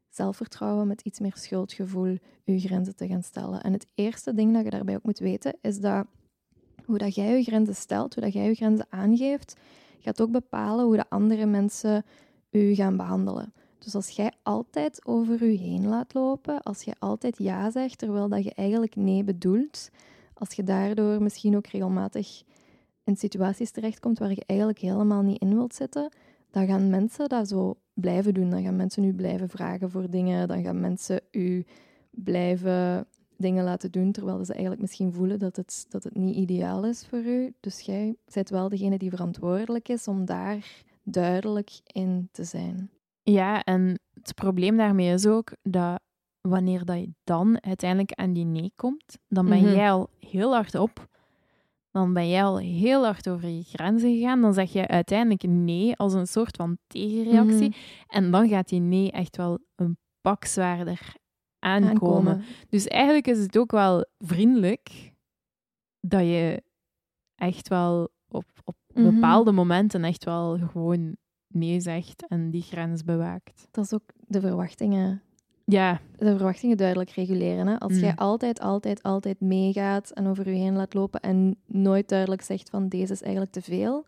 zelfvertrouwen, 0.09 0.87
met 0.87 1.01
iets 1.01 1.21
meer 1.21 1.37
schuldgevoel, 1.37 2.19
je 2.45 2.59
grenzen 2.59 2.97
te 2.97 3.07
gaan 3.07 3.23
stellen? 3.23 3.63
En 3.63 3.73
het 3.73 3.87
eerste 3.95 4.35
ding 4.35 4.55
dat 4.55 4.65
je 4.65 4.71
daarbij 4.71 4.95
ook 4.95 5.05
moet 5.05 5.19
weten, 5.19 5.57
is 5.61 5.81
dat 5.81 6.07
hoe 6.85 6.99
dat 6.99 7.15
jij 7.15 7.37
je 7.37 7.43
grenzen 7.43 7.75
stelt, 7.75 8.15
hoe 8.15 8.23
dat 8.23 8.33
jij 8.33 8.47
je 8.47 8.55
grenzen 8.55 8.87
aangeeft, 8.91 9.57
gaat 10.01 10.21
ook 10.21 10.31
bepalen 10.31 10.85
hoe 10.85 10.97
de 10.97 11.09
andere 11.09 11.47
mensen 11.47 12.05
u 12.51 12.75
gaan 12.75 12.97
behandelen. 12.97 13.53
Dus 13.85 13.95
als 13.95 14.09
jij 14.09 14.33
altijd 14.43 15.07
over 15.07 15.43
u 15.43 15.53
heen 15.53 15.87
laat 15.87 16.15
lopen, 16.15 16.63
als 16.63 16.83
je 16.83 16.95
altijd 16.99 17.39
ja 17.39 17.71
zegt 17.71 17.99
terwijl 17.99 18.29
dat 18.29 18.45
je 18.45 18.55
eigenlijk 18.55 18.97
nee 18.97 19.25
bedoelt, 19.25 19.91
als 20.35 20.53
je 20.53 20.63
daardoor 20.63 21.23
misschien 21.23 21.57
ook 21.57 21.67
regelmatig 21.67 22.43
in 23.05 23.17
situaties 23.17 23.71
terechtkomt 23.71 24.19
waar 24.19 24.31
je 24.31 24.45
eigenlijk 24.47 24.79
helemaal 24.79 25.23
niet 25.23 25.41
in 25.41 25.55
wilt 25.55 25.75
zitten, 25.75 26.13
dan 26.51 26.67
gaan 26.67 26.91
mensen 26.91 27.29
dat 27.29 27.49
zo 27.49 27.77
blijven 27.95 28.35
doen. 28.35 28.51
Dan 28.51 28.63
gaan 28.63 28.77
mensen 28.77 29.05
u 29.05 29.15
blijven 29.15 29.49
vragen 29.49 29.91
voor 29.91 30.11
dingen. 30.11 30.49
Dan 30.49 30.63
gaan 30.63 30.81
mensen 30.81 31.21
u 31.31 31.65
blijven 32.11 33.07
dingen 33.37 33.65
laten 33.65 33.91
doen, 33.91 34.13
terwijl 34.13 34.45
ze 34.45 34.53
eigenlijk 34.53 34.81
misschien 34.81 35.13
voelen 35.13 35.39
dat 35.39 35.57
het, 35.57 35.87
dat 35.89 36.05
het 36.05 36.17
niet 36.17 36.37
ideaal 36.37 36.85
is 36.85 37.07
voor 37.07 37.25
u. 37.25 37.55
Dus 37.61 37.81
jij 37.81 38.17
bent 38.33 38.49
wel 38.49 38.69
degene 38.69 38.99
die 38.99 39.11
verantwoordelijk 39.11 39.89
is 39.89 40.09
om 40.09 40.25
daar 40.25 40.85
duidelijk 41.03 41.71
in 41.85 42.29
te 42.33 42.45
zijn. 42.45 42.91
Ja, 43.25 43.63
en 43.65 44.01
het 44.23 44.35
probleem 44.35 44.77
daarmee 44.77 45.13
is 45.13 45.27
ook 45.27 45.53
dat 45.63 46.01
wanneer 46.41 46.85
dat 46.85 46.99
je 46.99 47.13
dan 47.25 47.63
uiteindelijk 47.63 48.13
aan 48.13 48.33
die 48.33 48.45
nee 48.45 48.73
komt, 48.77 49.19
dan 49.29 49.49
ben 49.49 49.59
Mhm. 49.63 49.75
jij 49.75 49.91
al 49.91 50.09
heel 50.21 50.53
hard 50.55 50.75
op. 50.75 51.07
Dan 51.91 52.13
ben 52.13 52.29
jij 52.29 52.45
al 52.45 52.59
heel 52.59 53.05
hard 53.05 53.29
over 53.29 53.49
je 53.49 53.63
grenzen 53.63 54.15
gegaan. 54.15 54.41
Dan 54.41 54.55
zeg 54.55 54.73
je 54.73 54.87
uiteindelijk 54.89 55.43
nee 55.43 55.97
als 55.97 56.13
een 56.13 56.27
soort 56.27 56.57
van 56.57 56.79
tegenreactie. 56.87 57.69
Mhm. 57.69 57.79
En 58.07 58.31
dan 58.31 58.49
gaat 58.49 58.69
die 58.69 58.81
nee 58.81 59.11
echt 59.13 59.37
wel 59.37 59.59
een 59.75 59.97
pak 60.21 60.45
zwaarder 60.45 61.15
aankomen. 61.59 61.89
Aankomen. 61.91 62.45
Dus 62.69 62.87
eigenlijk 62.87 63.27
is 63.27 63.39
het 63.39 63.59
ook 63.59 63.71
wel 63.71 64.07
vriendelijk 64.19 65.13
dat 66.01 66.21
je 66.21 66.63
echt 67.35 67.69
wel 67.69 68.09
op, 68.29 68.45
op 68.65 68.77
Mhm. 68.95 69.15
bepaalde 69.15 69.53
momenten 69.53 70.05
echt 70.05 70.25
wel 70.25 70.59
gewoon 70.59 71.17
nee 71.55 71.81
zegt 71.81 72.27
en 72.29 72.51
die 72.51 72.63
grens 72.63 73.05
bewaakt. 73.05 73.69
Dat 73.71 73.85
is 73.85 73.93
ook 73.95 74.03
de 74.27 74.41
verwachtingen 74.41 75.23
Ja, 75.65 76.01
de 76.17 76.37
verwachtingen 76.37 76.77
duidelijk 76.77 77.11
reguleren. 77.11 77.67
Hè? 77.67 77.79
Als 77.79 77.93
Mm. 77.93 77.99
jij 77.99 78.15
altijd, 78.15 78.61
altijd, 78.61 79.03
altijd 79.03 79.41
meegaat 79.41 80.11
en 80.11 80.27
over 80.27 80.49
je 80.49 80.55
heen 80.57 80.77
laat 80.77 80.95
lopen 80.95 81.21
en 81.21 81.57
nooit 81.67 82.09
duidelijk 82.09 82.43
zegt 82.43 82.71
van 82.71 82.89
deze 82.89 83.13
is 83.13 83.23
eigenlijk 83.23 83.53
te 83.53 83.63
veel, 83.63 84.05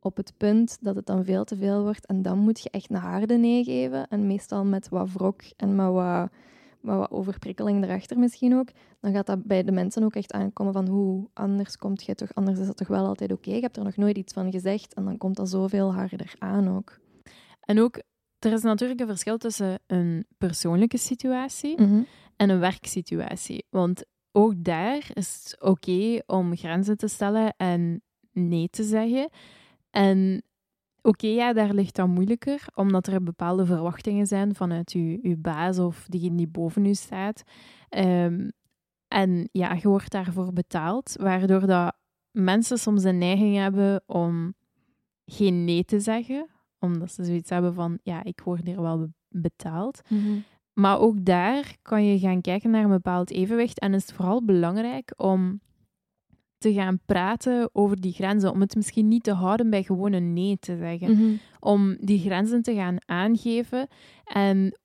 op 0.00 0.16
het 0.16 0.32
punt 0.36 0.78
dat 0.80 0.96
het 0.96 1.06
dan 1.06 1.24
veel 1.24 1.44
te 1.44 1.56
veel 1.56 1.82
wordt 1.82 2.06
en 2.06 2.22
dan 2.22 2.38
moet 2.38 2.60
je 2.60 2.70
echt 2.70 2.90
een 2.90 2.96
harde 2.96 3.36
nee 3.36 3.64
geven 3.64 4.08
en 4.08 4.26
meestal 4.26 4.64
met 4.64 4.88
wat 4.88 5.12
wrok 5.12 5.42
en 5.56 5.74
met 5.76 5.86
wat, 5.92 6.30
met 6.80 6.96
wat 6.96 7.10
overprikkeling 7.10 7.84
erachter 7.84 8.18
misschien 8.18 8.54
ook, 8.54 8.68
dan 9.00 9.12
gaat 9.12 9.26
dat 9.26 9.44
bij 9.44 9.62
de 9.62 9.72
mensen 9.72 10.02
ook 10.02 10.14
echt 10.14 10.32
aankomen 10.32 10.72
van 10.72 10.88
hoe 10.88 11.28
anders 11.32 11.76
komt 11.76 12.04
je 12.04 12.14
toch, 12.14 12.34
anders 12.34 12.58
is 12.58 12.66
dat 12.66 12.76
toch 12.76 12.88
wel 12.88 13.06
altijd 13.06 13.32
oké, 13.32 13.50
je 13.50 13.60
hebt 13.60 13.76
er 13.76 13.84
nog 13.84 13.96
nooit 13.96 14.16
iets 14.18 14.32
van 14.32 14.50
gezegd 14.52 14.94
en 14.94 15.04
dan 15.04 15.18
komt 15.18 15.36
dat 15.36 15.48
zoveel 15.48 15.94
harder 15.94 16.34
aan 16.38 16.76
ook. 16.76 16.98
en 17.60 17.80
ook, 17.80 18.02
er 18.38 18.52
is 18.52 18.62
natuurlijk 18.62 19.00
een 19.00 19.06
verschil 19.06 19.38
tussen 19.38 19.78
een 19.86 20.26
persoonlijke 20.38 20.98
situatie 20.98 21.80
Mhm. 21.82 22.02
en 22.36 22.50
een 22.50 22.58
werksituatie. 22.60 23.66
Want 23.70 24.04
ook 24.32 24.64
daar 24.64 25.10
is 25.14 25.40
het 25.42 25.62
oké 25.62 26.20
om 26.26 26.56
grenzen 26.56 26.96
te 26.96 27.08
stellen 27.08 27.54
en 27.56 28.02
nee 28.32 28.68
te 28.70 28.82
zeggen. 28.84 29.28
En 29.90 30.42
oké, 31.06 31.26
ja, 31.26 31.52
daar 31.52 31.72
ligt 31.72 31.94
dat 31.94 32.08
moeilijker, 32.08 32.64
omdat 32.74 33.06
er 33.06 33.22
bepaalde 33.22 33.66
verwachtingen 33.66 34.26
zijn 34.26 34.54
vanuit 34.54 34.92
uw, 34.92 35.18
uw 35.22 35.36
baas 35.38 35.78
of 35.78 36.06
diegene 36.08 36.36
die 36.36 36.48
boven 36.48 36.86
u 36.86 36.94
staat. 36.94 37.42
Ehm, 37.88 38.48
en 39.08 39.48
ja, 39.52 39.72
je 39.72 39.88
wordt 39.88 40.10
daarvoor 40.10 40.52
betaald, 40.52 41.16
waardoor 41.20 41.66
dat 41.66 41.96
mensen 42.30 42.78
soms 42.78 43.04
een 43.04 43.18
neiging 43.18 43.56
hebben 43.56 44.02
om 44.06 44.54
geen 45.24 45.64
nee 45.64 45.84
te 45.84 46.00
zeggen, 46.00 46.48
omdat 46.78 47.12
ze 47.12 47.24
zoiets 47.24 47.50
hebben 47.50 47.74
van, 47.74 47.98
ja, 48.02 48.24
ik 48.24 48.40
word 48.44 48.64
hier 48.64 48.82
wel 48.82 48.98
be- 48.98 49.12
betaald. 49.28 50.00
Mhm. 50.08 50.38
Maar 50.72 50.98
ook 50.98 51.24
daar 51.24 51.76
kan 51.82 52.04
je 52.04 52.18
gaan 52.18 52.40
kijken 52.40 52.70
naar 52.70 52.84
een 52.84 52.90
bepaald 52.90 53.30
evenwicht. 53.30 53.78
En 53.78 53.94
is 53.94 54.02
het 54.02 54.12
vooral 54.12 54.44
belangrijk 54.44 55.12
om 55.16 55.60
te 56.58 56.72
gaan 56.72 56.98
praten 57.06 57.70
over 57.72 58.00
die 58.00 58.12
grenzen. 58.12 58.50
Om 58.50 58.60
het 58.60 58.74
misschien 58.74 59.08
niet 59.08 59.22
te 59.22 59.32
houden 59.32 59.70
bij 59.70 59.82
gewoon 59.82 60.12
een 60.12 60.32
nee 60.32 60.58
te 60.58 60.76
zeggen. 60.76 61.10
Mhm. 61.10 61.34
Om 61.60 61.96
die 62.00 62.20
grenzen 62.20 62.62
te 62.62 62.74
gaan 62.74 62.96
aangeven 63.06 63.88
en 64.24 64.78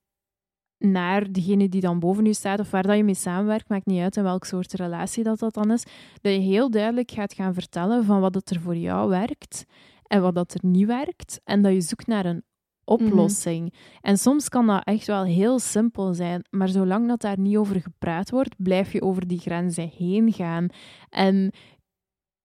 naar 0.78 1.32
degene 1.32 1.70
die 1.70 1.82
dan 1.82 2.00
boven 2.00 2.26
u 2.26 2.34
staat 2.34 2.60
of 2.60 2.72
waar 2.72 2.84
dat 2.84 2.98
je 2.98 3.04
mee 3.04 3.14
samenwerkt, 3.14 3.70
maakt 3.70 3.86
niet 3.86 4.02
uit 4.02 4.18
in 4.18 4.24
welk 4.24 4.46
soort 4.46 4.74
relatie 4.74 5.24
dat, 5.24 5.40
dat 5.40 5.54
dan 5.54 5.72
is, 5.72 5.84
dat 6.22 6.34
je 6.34 6.40
heel 6.40 6.72
duidelijk 6.72 7.12
gaat 7.12 7.34
gaan 7.34 7.54
vertellen 7.54 8.06
van 8.06 8.20
wat 8.22 8.34
dat 8.34 8.50
er 8.50 8.60
voor 8.60 8.76
jou 8.76 9.10
werkt 9.10 9.66
en 10.08 10.22
wat 10.22 10.36
dat 10.36 10.54
er 10.54 10.60
niet 10.66 10.88
werkt. 10.88 11.40
En 11.44 11.62
dat 11.62 11.74
je 11.74 11.82
zoekt 11.82 12.08
naar 12.08 12.26
een 12.26 12.44
oplossing. 12.92 13.74
En 14.02 14.18
soms 14.18 14.50
kan 14.50 14.68
dat 14.68 14.84
echt 14.84 15.08
wel 15.08 15.24
heel 15.24 15.60
simpel 15.60 16.14
zijn, 16.14 16.46
maar 16.50 16.70
zolang 16.70 17.08
dat 17.08 17.22
daar 17.22 17.40
niet 17.40 17.58
over 17.58 17.82
gepraat 17.82 18.30
wordt, 18.30 18.56
blijf 18.58 18.92
je 18.92 19.02
over 19.02 19.28
die 19.28 19.40
grenzen 19.40 19.92
heen 19.98 20.34
gaan. 20.34 20.68
En 21.10 21.52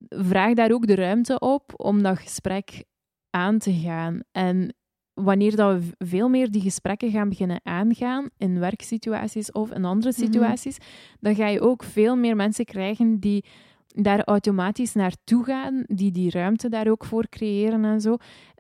vraag 0.08 0.54
daar 0.54 0.70
ook 0.72 0.86
de 0.86 0.94
ruimte 0.94 1.38
op 1.38 1.72
om 1.76 2.02
dat 2.02 2.18
gesprek 2.18 2.84
aan 3.30 3.58
te 3.58 3.72
gaan. 3.72 4.20
En 4.32 4.74
wanneer 5.14 5.56
dat 5.56 5.80
we 5.80 6.06
veel 6.06 6.28
meer 6.28 6.50
die 6.50 6.60
gesprekken 6.62 7.10
gaan 7.10 7.28
beginnen 7.28 7.60
aangaan 7.62 8.28
in 8.36 8.58
werksituaties 8.58 9.52
of 9.52 9.70
in 9.72 9.84
andere 9.84 10.12
Mhm. 10.16 10.24
situaties, 10.24 10.76
dan 11.20 11.34
ga 11.34 11.46
je 11.46 11.60
ook 11.60 11.82
veel 11.82 12.16
meer 12.16 12.36
mensen 12.36 12.64
krijgen 12.64 13.18
die 13.20 13.44
daar 13.86 14.24
automatisch 14.24 14.92
naartoe 14.94 15.44
gaan, 15.44 15.82
die 15.86 16.10
die 16.12 16.30
ruimte 16.30 16.68
daar 16.68 16.88
ook 16.88 17.04
voor 17.04 17.28
creëren 17.28 17.84
en 17.84 18.00
zo. 18.00 18.16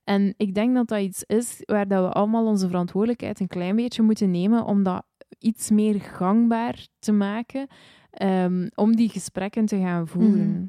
En 0.06 0.34
ik 0.36 0.54
denk 0.54 0.74
dat 0.74 0.88
dat 0.88 1.00
iets 1.00 1.24
is 1.24 1.62
waar 1.64 1.88
dat 1.88 2.04
we 2.04 2.12
allemaal 2.12 2.46
onze 2.46 2.66
verantwoordelijkheid 2.66 3.40
een 3.40 3.46
klein 3.46 3.76
beetje 3.76 4.02
moeten 4.02 4.30
nemen 4.30 4.64
om 4.64 4.82
dat 4.82 5.04
iets 5.38 5.70
meer 5.70 6.00
gangbaar 6.00 6.86
te 6.98 7.12
maken, 7.12 7.66
ehm, 8.10 8.68
om 8.74 8.96
die 8.96 9.08
gesprekken 9.08 9.66
te 9.66 9.78
gaan 9.78 10.06
voeren. 10.06 10.50
Mhm. 10.50 10.64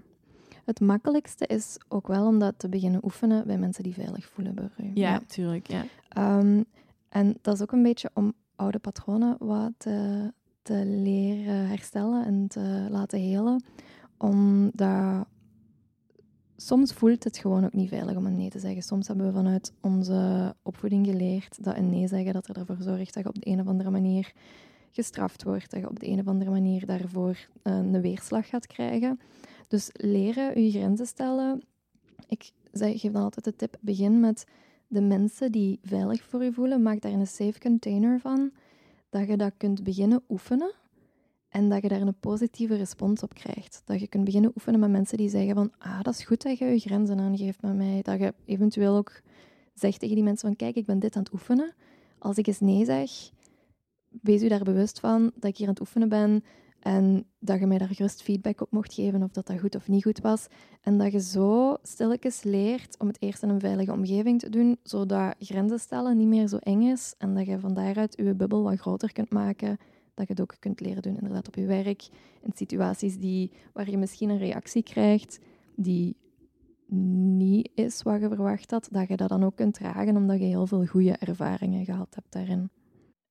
Het 0.65 0.79
makkelijkste 0.79 1.47
is 1.47 1.77
ook 1.87 2.07
wel 2.07 2.27
om 2.27 2.39
dat 2.39 2.53
te 2.57 2.69
beginnen 2.69 3.03
oefenen 3.03 3.47
bij 3.47 3.57
mensen 3.57 3.83
die 3.83 3.93
veilig 3.93 4.25
voelen 4.25 4.55
bij 4.55 4.69
u. 4.77 4.91
Ja, 4.93 5.19
tuurlijk. 5.27 5.67
Ja. 5.67 5.85
Ehm, 6.09 6.63
en 7.09 7.37
dat 7.41 7.53
is 7.53 7.61
ook 7.61 7.71
een 7.71 7.83
beetje 7.83 8.09
om 8.13 8.33
oude 8.55 8.79
patronen 8.79 9.35
wat 9.39 9.71
te, 9.77 10.31
te 10.61 10.85
leren 10.85 11.67
herstellen 11.67 12.25
en 12.25 12.47
te 12.47 12.87
laten 12.89 13.19
helen. 13.19 13.63
Omdat 14.17 15.27
soms 16.57 16.93
voelt 16.93 17.23
het 17.23 17.37
gewoon 17.37 17.65
ook 17.65 17.73
niet 17.73 17.89
veilig 17.89 18.15
om 18.15 18.25
een 18.25 18.35
nee 18.35 18.49
te 18.49 18.59
zeggen. 18.59 18.81
Soms 18.81 19.07
hebben 19.07 19.25
we 19.25 19.31
vanuit 19.31 19.71
onze 19.81 20.55
opvoeding 20.63 21.05
geleerd 21.05 21.63
dat 21.63 21.77
een 21.77 21.89
nee 21.89 22.07
zeggen 22.07 22.33
dat 22.33 22.47
er 22.47 22.57
ervoor 22.57 22.77
zorgt 22.79 23.13
dat 23.13 23.23
je 23.23 23.29
op 23.29 23.41
de 23.41 23.49
een 23.49 23.59
of 23.59 23.67
andere 23.67 23.89
manier 23.89 24.33
gestraft 24.91 25.43
wordt, 25.43 25.71
dat 25.71 25.79
je 25.79 25.89
op 25.89 25.99
de 25.99 26.07
een 26.07 26.19
of 26.19 26.27
andere 26.27 26.51
manier 26.51 26.85
daarvoor 26.85 27.47
eh, 27.61 27.75
een 27.77 28.01
weerslag 28.01 28.49
gaat 28.49 28.67
krijgen. 28.67 29.19
Dus 29.67 29.89
leren 29.93 30.63
je 30.63 30.71
grenzen 30.71 31.07
stellen. 31.07 31.63
Ik 32.27 32.51
geef 32.73 33.11
dan 33.11 33.23
altijd 33.23 33.45
de 33.45 33.55
tip: 33.55 33.77
begin 33.79 34.19
met 34.19 34.45
de 34.87 35.01
mensen 35.01 35.51
die 35.51 35.79
veilig 35.83 36.23
voor 36.23 36.43
je 36.43 36.53
voelen. 36.53 36.81
Maak 36.81 37.01
daar 37.01 37.11
een 37.11 37.27
safe 37.27 37.59
container 37.59 38.19
van. 38.19 38.51
Dat 39.09 39.27
je 39.27 39.37
dat 39.37 39.53
kunt 39.57 39.83
beginnen 39.83 40.23
oefenen. 40.29 40.71
En 41.49 41.69
dat 41.69 41.81
je 41.81 41.87
daar 41.87 42.01
een 42.01 42.19
positieve 42.19 42.75
respons 42.75 43.23
op 43.23 43.33
krijgt. 43.33 43.81
Dat 43.85 43.99
je 43.99 44.07
kunt 44.07 44.23
beginnen 44.23 44.51
oefenen 44.55 44.79
met 44.79 44.89
mensen 44.89 45.17
die 45.17 45.29
zeggen 45.29 45.55
van 45.55 45.71
ah, 45.77 46.01
dat 46.01 46.13
is 46.13 46.25
goed 46.25 46.41
dat 46.41 46.57
je 46.57 46.65
je 46.65 46.79
grenzen 46.79 47.19
aangeeft 47.19 47.61
met 47.61 47.75
mij. 47.75 48.01
Dat 48.01 48.19
je 48.19 48.33
eventueel 48.45 48.95
ook 48.95 49.21
zegt 49.73 49.99
tegen 49.99 50.15
die 50.15 50.23
mensen 50.23 50.47
van 50.47 50.57
kijk, 50.57 50.75
ik 50.75 50.85
ben 50.85 50.99
dit 50.99 51.15
aan 51.15 51.23
het 51.23 51.33
oefenen. 51.33 51.73
Als 52.19 52.37
ik 52.37 52.47
eens 52.47 52.59
nee 52.59 52.85
zeg, 52.85 53.11
wees 54.21 54.41
u 54.41 54.47
daar 54.47 54.63
bewust 54.63 54.99
van 54.99 55.31
dat 55.35 55.49
ik 55.49 55.57
hier 55.57 55.67
aan 55.67 55.73
het 55.73 55.81
oefenen 55.81 56.09
ben. 56.09 56.43
En 56.79 57.25
dat 57.39 57.59
je 57.59 57.65
mij 57.65 57.77
daar 57.77 57.87
gerust 57.87 58.21
feedback 58.21 58.61
op 58.61 58.71
mocht 58.71 58.93
geven 58.93 59.23
of 59.23 59.31
dat 59.31 59.47
dat 59.47 59.59
goed 59.59 59.75
of 59.75 59.87
niet 59.87 60.03
goed 60.03 60.19
was. 60.19 60.47
En 60.81 60.97
dat 60.97 61.11
je 61.11 61.21
zo 61.21 61.77
stilletjes 61.83 62.43
leert 62.43 62.99
om 62.99 63.07
het 63.07 63.21
eerst 63.21 63.43
in 63.43 63.49
een 63.49 63.59
veilige 63.59 63.91
omgeving 63.91 64.39
te 64.39 64.49
doen, 64.49 64.77
zodat 64.83 65.35
grenzen 65.39 65.79
stellen 65.79 66.17
niet 66.17 66.27
meer 66.27 66.47
zo 66.47 66.57
eng 66.57 66.81
is. 66.81 67.13
En 67.17 67.33
dat 67.35 67.45
je 67.45 67.59
van 67.59 67.73
daaruit 67.73 68.15
je 68.17 68.35
bubbel 68.35 68.63
wat 68.63 68.79
groter 68.79 69.13
kunt 69.13 69.31
maken. 69.31 69.77
Dat 70.17 70.27
je 70.27 70.33
het 70.33 70.41
ook 70.41 70.55
kunt 70.59 70.79
leren 70.79 71.01
doen 71.01 71.15
inderdaad 71.15 71.47
op 71.47 71.55
je 71.55 71.65
werk. 71.65 72.07
In 72.41 72.51
situaties 72.55 73.17
die, 73.17 73.51
waar 73.73 73.89
je 73.89 73.97
misschien 73.97 74.29
een 74.29 74.37
reactie 74.37 74.83
krijgt 74.83 75.39
die 75.75 76.15
niet 76.89 77.69
is 77.75 78.01
wat 78.01 78.21
je 78.21 78.27
verwacht 78.27 78.71
had. 78.71 78.87
Dat 78.91 79.07
je 79.07 79.17
dat 79.17 79.29
dan 79.29 79.43
ook 79.43 79.55
kunt 79.55 79.73
dragen 79.73 80.15
omdat 80.15 80.39
je 80.39 80.45
heel 80.45 80.67
veel 80.67 80.85
goede 80.85 81.11
ervaringen 81.11 81.85
gehad 81.85 82.15
hebt 82.15 82.31
daarin. 82.31 82.69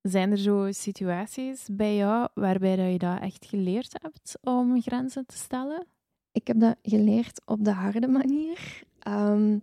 Zijn 0.02 0.30
er 0.30 0.38
zo 0.38 0.72
situaties 0.72 1.68
bij 1.72 1.96
jou 1.96 2.28
waarbij 2.34 2.76
dat 2.76 2.92
je 2.92 2.98
dat 2.98 3.20
echt 3.20 3.46
geleerd 3.46 3.92
hebt 4.02 4.38
om 4.42 4.82
grenzen 4.82 5.26
te 5.26 5.36
stellen? 5.36 5.86
Ik 6.32 6.46
heb 6.46 6.60
dat 6.60 6.76
geleerd 6.82 7.42
op 7.44 7.64
de 7.64 7.70
harde 7.70 8.08
manier. 8.08 8.82
Ehm, 8.98 9.58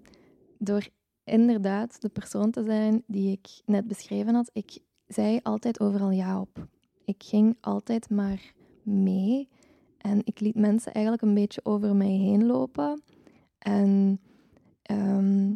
door 0.58 0.88
inderdaad 1.24 2.02
de 2.02 2.10
persoon 2.10 2.52
te 2.52 2.64
zijn 2.64 3.04
die 3.08 3.32
ik 3.32 3.48
net 3.66 3.88
beschreven 3.88 4.36
had. 4.36 4.50
Ik 4.54 4.80
zei 5.08 5.40
altijd 5.44 5.80
overal 5.80 6.12
ja 6.12 6.40
op. 6.40 6.68
Ik 7.06 7.24
ging 7.24 7.58
altijd 7.62 8.10
maar 8.10 8.54
mee. 8.82 9.48
En 9.98 10.22
ik 10.24 10.40
liet 10.40 10.56
mensen 10.56 10.94
eigenlijk 10.94 11.26
een 11.26 11.34
beetje 11.34 11.62
over 11.64 11.96
mij 11.96 12.08
heen 12.08 12.46
lopen. 12.46 13.02
En 13.58 14.20
ehm, 14.82 15.52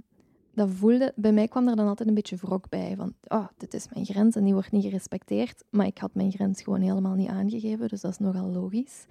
dat 0.53 0.69
voelde, 0.69 1.13
bij 1.15 1.31
mij 1.31 1.47
kwam 1.47 1.67
er 1.67 1.75
dan 1.75 1.87
altijd 1.87 2.09
een 2.09 2.15
beetje 2.15 2.35
wrok 2.35 2.69
bij. 2.69 2.95
Van, 2.95 3.13
oh, 3.27 3.47
dit 3.57 3.73
is 3.73 3.87
mijn 3.93 4.05
grens 4.05 4.35
en 4.35 4.43
die 4.43 4.53
wordt 4.53 4.71
niet 4.71 4.83
gerespecteerd. 4.83 5.63
Maar 5.69 5.85
ik 5.85 5.97
had 5.97 6.13
mijn 6.13 6.31
grens 6.31 6.61
gewoon 6.61 6.81
helemaal 6.81 7.15
niet 7.15 7.29
aangegeven, 7.29 7.87
dus 7.87 8.01
dat 8.01 8.11
is 8.11 8.17
nogal 8.17 8.47
logisch. 8.49 9.05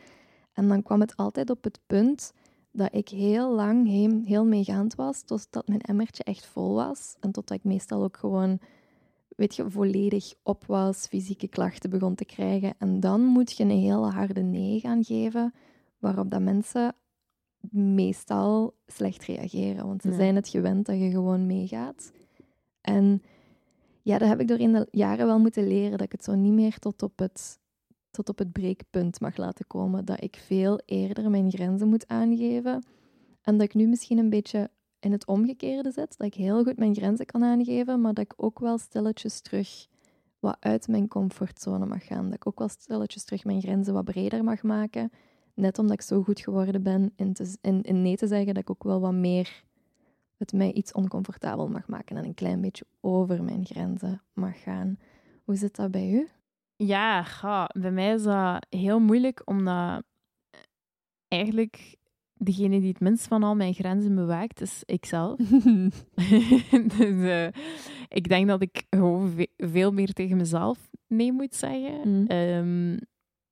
En 0.53 0.69
dan 0.69 0.83
kwam 0.83 1.01
het 1.01 1.17
altijd 1.17 1.51
op 1.51 1.65
het 1.65 1.81
punt 1.87 2.33
dat 2.73 2.95
ik 2.95 3.09
heel 3.09 3.55
lang 3.55 3.87
heel, 3.87 4.21
heel 4.25 4.45
meegaand 4.45 4.95
was, 4.95 5.23
totdat 5.23 5.69
mijn 5.69 5.81
emmertje 5.81 6.25
echt 6.25 6.47
vol 6.47 6.75
was. 6.75 7.17
En 7.21 7.33
totdat 7.33 7.57
ik 7.57 7.65
meestal 7.65 8.03
ook 8.03 8.17
gewoon, 8.17 8.59
weet 9.37 9.57
je, 9.57 9.71
volledig 9.71 10.35
op 10.43 10.65
was, 10.67 11.07
fysieke 11.07 11.49
klachten 11.49 11.91
begon 11.91 12.15
te 12.15 12.25
krijgen. 12.25 12.75
En 12.79 13.01
dan 13.01 13.21
moet 13.21 13.57
je 13.57 13.63
een 13.63 13.71
hele 13.71 14.11
harde 14.11 14.43
nee 14.43 14.81
gaan 14.81 15.05
geven, 15.05 15.55
waarop 15.99 16.31
dat 16.31 16.41
mensen 16.41 16.95
meestal 17.71 18.75
slecht 18.87 19.25
reageren. 19.25 19.87
Want 19.87 20.03
ze 20.03 20.13
zijn 20.13 20.35
het 20.37 20.49
gewend 20.49 20.87
dat 20.87 20.99
je 20.99 21.11
gewoon 21.11 21.47
meegaat. 21.47 22.13
En 22.81 23.23
ja, 24.03 24.19
dat 24.19 24.29
heb 24.29 24.41
ik 24.41 24.49
door 24.49 24.59
in 24.59 24.73
de 24.73 24.89
jaren 24.91 25.27
wel 25.27 25.39
moeten 25.39 25.67
leren, 25.67 25.91
dat 25.91 26.07
ik 26.07 26.13
het 26.13 26.25
zo 26.25 26.35
niet 26.35 26.53
meer 26.53 26.79
tot 26.79 27.03
op 27.03 27.19
het, 27.19 27.59
tot 28.11 28.29
op 28.29 28.39
het 28.39 28.53
breekpunt 28.53 29.21
mag 29.21 29.37
laten 29.37 29.67
komen. 29.67 30.05
Dat 30.05 30.23
ik 30.23 30.37
veel 30.37 30.81
eerder 30.85 31.31
mijn 31.31 31.51
grenzen 31.51 31.89
moet 31.89 32.09
aangeven. 32.09 32.85
En 33.43 33.57
dat 33.57 33.67
ik 33.67 33.75
nu 33.75 33.87
misschien 33.87 34.19
een 34.19 34.31
beetje 34.31 34.71
in 35.01 35.13
het 35.13 35.27
omgekeerde 35.27 35.91
zit. 35.91 36.19
Dat 36.19 36.27
ik 36.27 36.35
heel 36.35 36.65
goed 36.65 36.79
mijn 36.79 36.95
grenzen 36.95 37.27
kan 37.27 37.45
aangeven, 37.45 38.01
maar 38.01 38.15
dat 38.15 38.25
ik 38.25 38.35
ook 38.37 38.59
wel 38.59 38.79
stilletjes 38.79 39.41
terug 39.41 39.87
wat 40.39 40.57
uit 40.61 40.89
mijn 40.89 41.09
comfortzone 41.09 41.87
mag 41.87 42.07
gaan. 42.07 42.25
Dat 42.25 42.35
ik 42.35 42.47
ook 42.47 42.59
wel 42.59 42.69
stilletjes 42.69 43.25
terug 43.25 43.45
mijn 43.45 43.61
grenzen 43.61 43.95
wat 43.95 44.05
breder 44.05 44.45
mag 44.45 44.63
maken 44.63 45.11
net 45.57 45.79
omdat 45.79 45.95
ik 45.95 46.03
zo 46.03 46.23
goed 46.23 46.41
geworden 46.41 46.83
ben 46.83 47.13
in, 47.17 47.33
te, 47.33 47.57
in, 47.61 48.03
nee 48.03 48.17
te 48.17 48.27
zeggen, 48.27 48.55
dat 48.55 48.63
ik 48.63 48.71
ook 48.71 48.85
wel 48.85 49.01
wat 49.01 49.13
meer 49.13 49.65
het 50.37 50.53
mij 50.53 50.73
iets 50.73 50.93
oncomfortabel 50.93 51.69
mag 51.69 51.89
maken 51.89 52.17
en 52.17 52.25
een 52.25 52.35
klein 52.35 52.61
beetje 52.61 52.87
over 53.01 53.43
mijn 53.43 53.65
grenzen 53.65 54.23
mag 54.33 54.63
gaan. 54.63 54.99
Hoe 55.45 55.57
zit 55.57 55.77
dat 55.77 55.91
bij 55.91 56.11
u? 56.11 56.29
Ja, 56.77 57.23
ga, 57.23 57.71
bij 57.79 57.91
mij 57.91 58.15
is 58.15 58.23
dat 58.23 58.67
heel 58.69 59.01
moeilijk, 59.01 59.43
omdat 59.45 60.03
eigenlijk 61.29 61.97
degene 62.39 62.81
die 62.81 62.89
het 62.89 63.01
minst 63.01 63.27
van 63.27 63.43
al 63.43 63.55
mijn 63.55 63.75
grenzen 63.75 64.15
bewaakt, 64.15 64.61
is 64.61 64.83
ikzelf. 64.85 65.37
dus 66.99 66.99
uh, 66.99 67.47
ik 68.09 68.29
denk 68.29 68.49
dat 68.49 68.63
ik 68.63 68.87
gewoon 68.91 69.47
veel 69.57 69.93
meer 69.93 70.13
tegen 70.13 70.37
mezelf 70.37 70.89
nee 71.07 71.33
moet 71.33 71.55
zeggen. 71.55 72.09
Mm. 72.09 72.31
Um, 72.31 72.99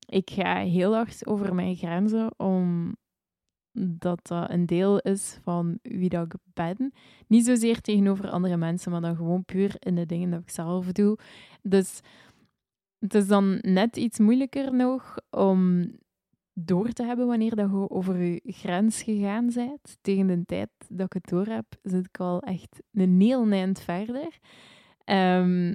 ik 0.06 0.30
ga 0.30 0.56
heel 0.56 0.94
hard 0.94 1.26
over 1.26 1.54
mijn 1.54 1.76
grenzen, 1.76 2.38
omdat 2.38 4.26
dat 4.26 4.50
een 4.50 4.66
deel 4.66 4.98
is 4.98 5.38
van 5.42 5.78
wie 5.82 6.08
dat 6.08 6.24
ik 6.24 6.34
ben. 6.54 6.92
Niet 7.26 7.44
zozeer 7.44 7.80
tegenover 7.80 8.30
andere 8.30 8.56
mensen, 8.56 8.90
maar 8.92 9.00
dan 9.00 9.16
gewoon 9.16 9.44
puur 9.44 9.76
in 9.78 9.94
de 9.94 10.06
dingen 10.06 10.30
dat 10.30 10.40
ik 10.40 10.50
zelf 10.50 10.92
doe. 10.92 11.18
Dus 11.62 12.00
het 12.98 13.14
is 13.14 13.26
dan 13.26 13.58
net 13.60 13.96
iets 13.96 14.18
moeilijker 14.18 14.74
nog 14.74 15.16
om 15.30 15.90
door 16.54 16.92
te 16.92 17.04
hebben 17.04 17.26
wanneer 17.26 17.54
dat 17.54 17.70
je 17.70 17.90
over 17.90 18.22
je 18.22 18.40
grens 18.44 19.02
gegaan 19.02 19.50
bent. 19.54 19.98
Tegen 20.00 20.26
de 20.26 20.44
tijd 20.46 20.70
dat 20.88 21.06
ik 21.06 21.12
het 21.12 21.28
door 21.28 21.46
heb, 21.46 21.66
zit 21.82 22.06
ik 22.06 22.18
al 22.20 22.40
echt 22.40 22.82
een 22.92 23.20
heel 23.20 23.50
eind 23.50 23.80
verder. 23.80 24.38
Um, 25.04 25.74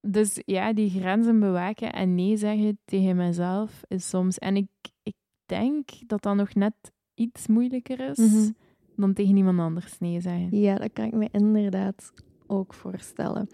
dus 0.00 0.42
ja, 0.44 0.72
die 0.72 0.90
grenzen 0.90 1.40
bewaken 1.40 1.92
en 1.92 2.14
nee 2.14 2.36
zeggen 2.36 2.78
tegen 2.84 3.16
mezelf 3.16 3.82
is 3.88 4.08
soms. 4.08 4.38
En 4.38 4.56
ik, 4.56 4.68
ik 5.02 5.14
denk 5.46 5.88
dat 6.06 6.22
dat 6.22 6.34
nog 6.34 6.54
net 6.54 6.74
iets 7.14 7.46
moeilijker 7.46 8.00
is 8.00 8.18
mhm. 8.18 8.50
dan 8.96 9.12
tegen 9.12 9.36
iemand 9.36 9.60
anders 9.60 9.98
nee 9.98 10.20
zeggen. 10.20 10.60
Ja, 10.60 10.74
dat 10.74 10.92
kan 10.92 11.04
ik 11.04 11.14
me 11.14 11.28
inderdaad 11.32 12.12
ook 12.46 12.74
voorstellen. 12.74 13.48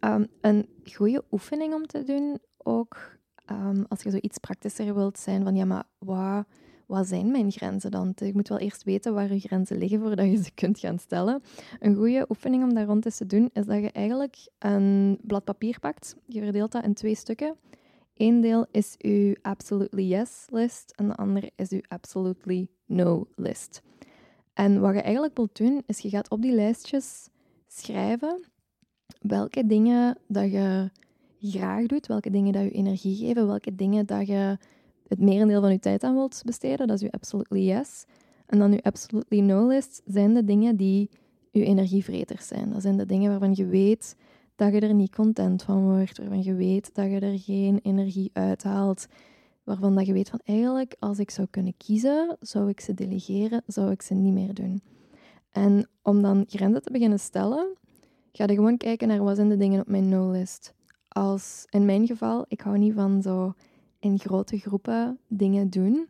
Um, 0.00 0.26
een 0.40 0.68
goede 0.84 1.24
oefening 1.30 1.74
om 1.74 1.86
te 1.86 2.02
doen, 2.02 2.38
ook 2.56 3.18
um, 3.50 3.84
als 3.88 4.02
je 4.02 4.10
zoiets 4.10 4.38
praktischer 4.38 4.94
wilt 4.94 5.18
zijn, 5.18 5.42
van 5.42 5.56
ja, 5.56 5.64
maar 5.64 5.84
wat 5.98 6.44
wat 6.88 7.06
zijn 7.06 7.30
mijn 7.30 7.50
grenzen 7.50 7.90
dan? 7.90 8.12
Je 8.14 8.30
moet 8.34 8.48
wel 8.48 8.58
eerst 8.58 8.84
weten 8.84 9.14
waar 9.14 9.32
je 9.32 9.40
grenzen 9.40 9.78
liggen 9.78 10.00
voordat 10.00 10.26
je 10.26 10.42
ze 10.42 10.50
kunt 10.54 10.78
gaan 10.78 10.98
stellen. 10.98 11.42
Een 11.80 11.94
goede 11.94 12.26
oefening 12.28 12.62
om 12.62 12.74
daar 12.74 12.84
rond 12.84 13.04
eens 13.04 13.16
te 13.16 13.26
doen 13.26 13.50
is 13.52 13.66
dat 13.66 13.80
je 13.80 13.90
eigenlijk 13.90 14.48
een 14.58 15.18
blad 15.22 15.44
papier 15.44 15.80
pakt. 15.80 16.16
Je 16.26 16.42
verdeelt 16.42 16.72
dat 16.72 16.84
in 16.84 16.94
twee 16.94 17.14
stukken. 17.14 17.56
Eén 18.14 18.40
deel 18.40 18.66
is 18.70 18.94
uw 18.98 19.34
absolutely 19.42 20.02
yes 20.02 20.46
list 20.50 20.92
en 20.96 21.08
de 21.08 21.14
andere 21.14 21.50
is 21.56 21.70
uw 21.70 21.82
absolutely 21.88 22.68
no 22.86 23.26
list. 23.34 23.82
En 24.54 24.80
wat 24.80 24.94
je 24.94 25.02
eigenlijk 25.02 25.36
wilt 25.36 25.56
doen, 25.56 25.82
is 25.86 25.98
je 25.98 26.08
gaat 26.08 26.30
op 26.30 26.42
die 26.42 26.54
lijstjes 26.54 27.28
schrijven 27.66 28.44
welke 29.20 29.66
dingen 29.66 30.18
dat 30.26 30.50
je 30.50 30.90
graag 31.40 31.86
doet, 31.86 32.06
welke 32.06 32.30
dingen 32.30 32.52
dat 32.52 32.62
je 32.62 32.70
energie 32.70 33.16
geven, 33.16 33.46
welke 33.46 33.74
dingen 33.74 34.06
dat 34.06 34.26
je 34.26 34.58
het 35.08 35.20
merendeel 35.20 35.60
van 35.60 35.72
je 35.72 35.78
tijd 35.78 36.02
aan 36.02 36.14
wilt 36.14 36.42
besteden, 36.44 36.86
dat 36.86 36.96
is 36.96 37.02
je 37.02 37.10
absolutely 37.10 37.60
yes. 37.60 38.04
En 38.46 38.58
dan 38.58 38.72
je 38.72 38.82
absolutely 38.82 39.40
no 39.40 39.66
list 39.66 40.02
zijn 40.06 40.34
de 40.34 40.44
dingen 40.44 40.76
die 40.76 41.10
je 41.50 41.64
energievreters 41.64 42.46
zijn. 42.46 42.70
Dat 42.70 42.82
zijn 42.82 42.96
de 42.96 43.06
dingen 43.06 43.30
waarvan 43.30 43.54
je 43.54 43.66
weet 43.66 44.16
dat 44.56 44.72
je 44.72 44.80
er 44.80 44.94
niet 44.94 45.14
content 45.14 45.62
van 45.62 45.82
wordt, 45.82 46.18
waarvan 46.18 46.42
je 46.42 46.54
weet 46.54 46.94
dat 46.94 47.10
je 47.10 47.20
er 47.20 47.38
geen 47.38 47.78
energie 47.82 48.30
uithaalt, 48.32 49.06
waarvan 49.64 49.94
dat 49.94 50.06
je 50.06 50.12
weet 50.12 50.28
van 50.28 50.40
eigenlijk 50.44 50.96
als 50.98 51.18
ik 51.18 51.30
zou 51.30 51.46
kunnen 51.50 51.74
kiezen, 51.76 52.36
zou 52.40 52.68
ik 52.68 52.80
ze 52.80 52.94
delegeren, 52.94 53.62
zou 53.66 53.90
ik 53.90 54.02
ze 54.02 54.14
niet 54.14 54.34
meer 54.34 54.54
doen. 54.54 54.82
En 55.50 55.88
om 56.02 56.22
dan 56.22 56.44
grenzen 56.48 56.82
te 56.82 56.90
beginnen 56.90 57.20
stellen, 57.20 57.76
ga 58.32 58.44
je 58.46 58.54
gewoon 58.54 58.76
kijken 58.76 59.08
naar 59.08 59.22
wat 59.24 59.36
zijn 59.36 59.48
de 59.48 59.56
dingen 59.56 59.80
op 59.80 59.88
mijn 59.88 60.08
no-list. 60.08 60.74
Als 61.08 61.64
in 61.68 61.84
mijn 61.84 62.06
geval, 62.06 62.44
ik 62.48 62.60
hou 62.60 62.78
niet 62.78 62.94
van 62.94 63.22
zo 63.22 63.54
in 63.98 64.18
grote 64.18 64.58
groepen 64.58 65.18
dingen 65.28 65.70
doen. 65.70 66.08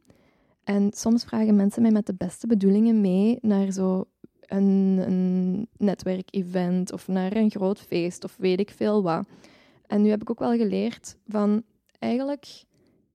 En 0.64 0.92
soms 0.92 1.24
vragen 1.24 1.56
mensen 1.56 1.82
mij 1.82 1.90
met 1.90 2.06
de 2.06 2.14
beste 2.14 2.46
bedoelingen 2.46 3.00
mee 3.00 3.38
naar 3.40 3.70
zo 3.70 4.04
een, 4.40 4.98
een 5.06 5.68
netwerkevent 5.76 6.92
of 6.92 7.08
naar 7.08 7.36
een 7.36 7.50
groot 7.50 7.80
feest 7.80 8.24
of 8.24 8.36
weet 8.36 8.60
ik 8.60 8.70
veel 8.70 9.02
wat. 9.02 9.26
En 9.86 10.02
nu 10.02 10.08
heb 10.08 10.20
ik 10.20 10.30
ook 10.30 10.38
wel 10.38 10.56
geleerd 10.56 11.16
van 11.26 11.62
eigenlijk 11.98 12.64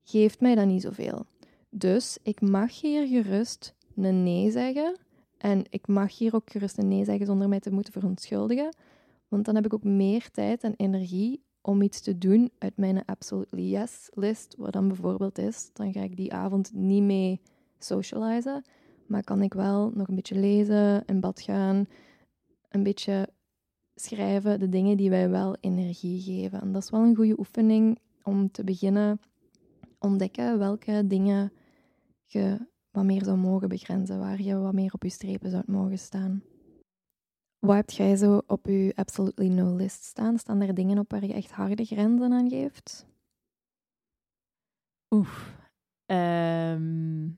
geeft 0.04 0.42
mij 0.42 0.56
dat 0.56 0.66
niet 0.66 0.82
zoveel. 0.82 1.26
Dus 1.70 2.18
ik 2.24 2.42
mag 2.42 2.82
hier 2.82 3.08
gerust 3.08 3.76
een 3.96 4.24
nee 4.24 4.52
zeggen. 4.52 4.98
En 5.38 5.64
ik 5.70 5.88
mag 5.88 6.18
hier 6.18 6.36
ook 6.36 6.52
gerust 6.52 6.78
een 6.78 6.88
nee 6.88 7.06
zeggen 7.06 7.26
zonder 7.26 7.50
mij 7.50 7.60
te 7.60 7.72
moeten 7.72 7.94
verontschuldigen. 7.94 8.76
Want 9.28 9.46
dan 9.46 9.56
heb 9.56 9.66
ik 9.66 9.74
ook 9.74 9.84
meer 9.84 10.32
tijd 10.32 10.64
en 10.64 10.74
energie 10.78 11.44
om 11.66 11.82
iets 11.82 12.02
te 12.02 12.18
doen 12.18 12.52
uit 12.58 12.78
mijn 12.78 13.06
absolutely 13.06 13.70
yes 13.70 14.10
list, 14.14 14.56
wat 14.58 14.74
dan 14.74 14.88
bijvoorbeeld 14.88 15.38
is, 15.38 15.70
dan 15.74 15.94
ga 15.94 16.02
ik 16.02 16.16
die 16.16 16.34
avond 16.34 16.74
niet 16.74 17.04
mee 17.04 17.42
socializen, 17.78 18.64
maar 19.06 19.24
kan 19.24 19.42
ik 19.42 19.54
wel 19.54 19.92
nog 19.94 20.08
een 20.08 20.16
beetje 20.16 20.40
lezen, 20.40 21.04
in 21.06 21.20
bad 21.20 21.42
gaan, 21.42 21.88
een 22.70 22.84
beetje 22.84 23.30
schrijven, 23.96 24.60
de 24.60 24.70
dingen 24.70 24.98
die 24.98 25.10
wij 25.10 25.30
wel 25.30 25.56
energie 25.60 26.22
geven. 26.22 26.62
En 26.62 26.72
dat 26.72 26.84
is 26.84 26.90
wel 26.90 27.02
een 27.02 27.16
goede 27.16 27.40
oefening 27.40 28.00
om 28.24 28.52
te 28.52 28.64
beginnen 28.64 29.20
ontdekken 30.00 30.60
welke 30.60 31.08
dingen 31.08 31.52
je 32.26 32.68
wat 32.92 33.04
meer 33.04 33.24
zou 33.24 33.38
mogen 33.38 33.70
begrenzen, 33.70 34.20
waar 34.20 34.42
je 34.42 34.58
wat 34.58 34.74
meer 34.74 34.94
op 34.94 35.04
je 35.04 35.10
strepen 35.10 35.50
zou 35.50 35.64
mogen 35.68 36.00
staan. 36.00 36.44
Wat 37.66 37.76
heb 37.76 37.90
jij 37.90 38.16
zo 38.16 38.42
op 38.48 38.66
je 38.66 38.92
absolutely 38.96 39.48
no 39.48 39.76
list 39.76 40.04
staan? 40.04 40.38
Staan 40.38 40.62
er 40.62 40.74
dingen 40.74 40.98
op 40.98 41.12
waar 41.12 41.26
je 41.26 41.34
echt 41.34 41.52
harde 41.52 41.86
grenzen 41.86 42.34
aan 42.34 42.50
geeft? 42.50 43.06
Oef. 45.10 45.56
Ehm. 46.06 47.30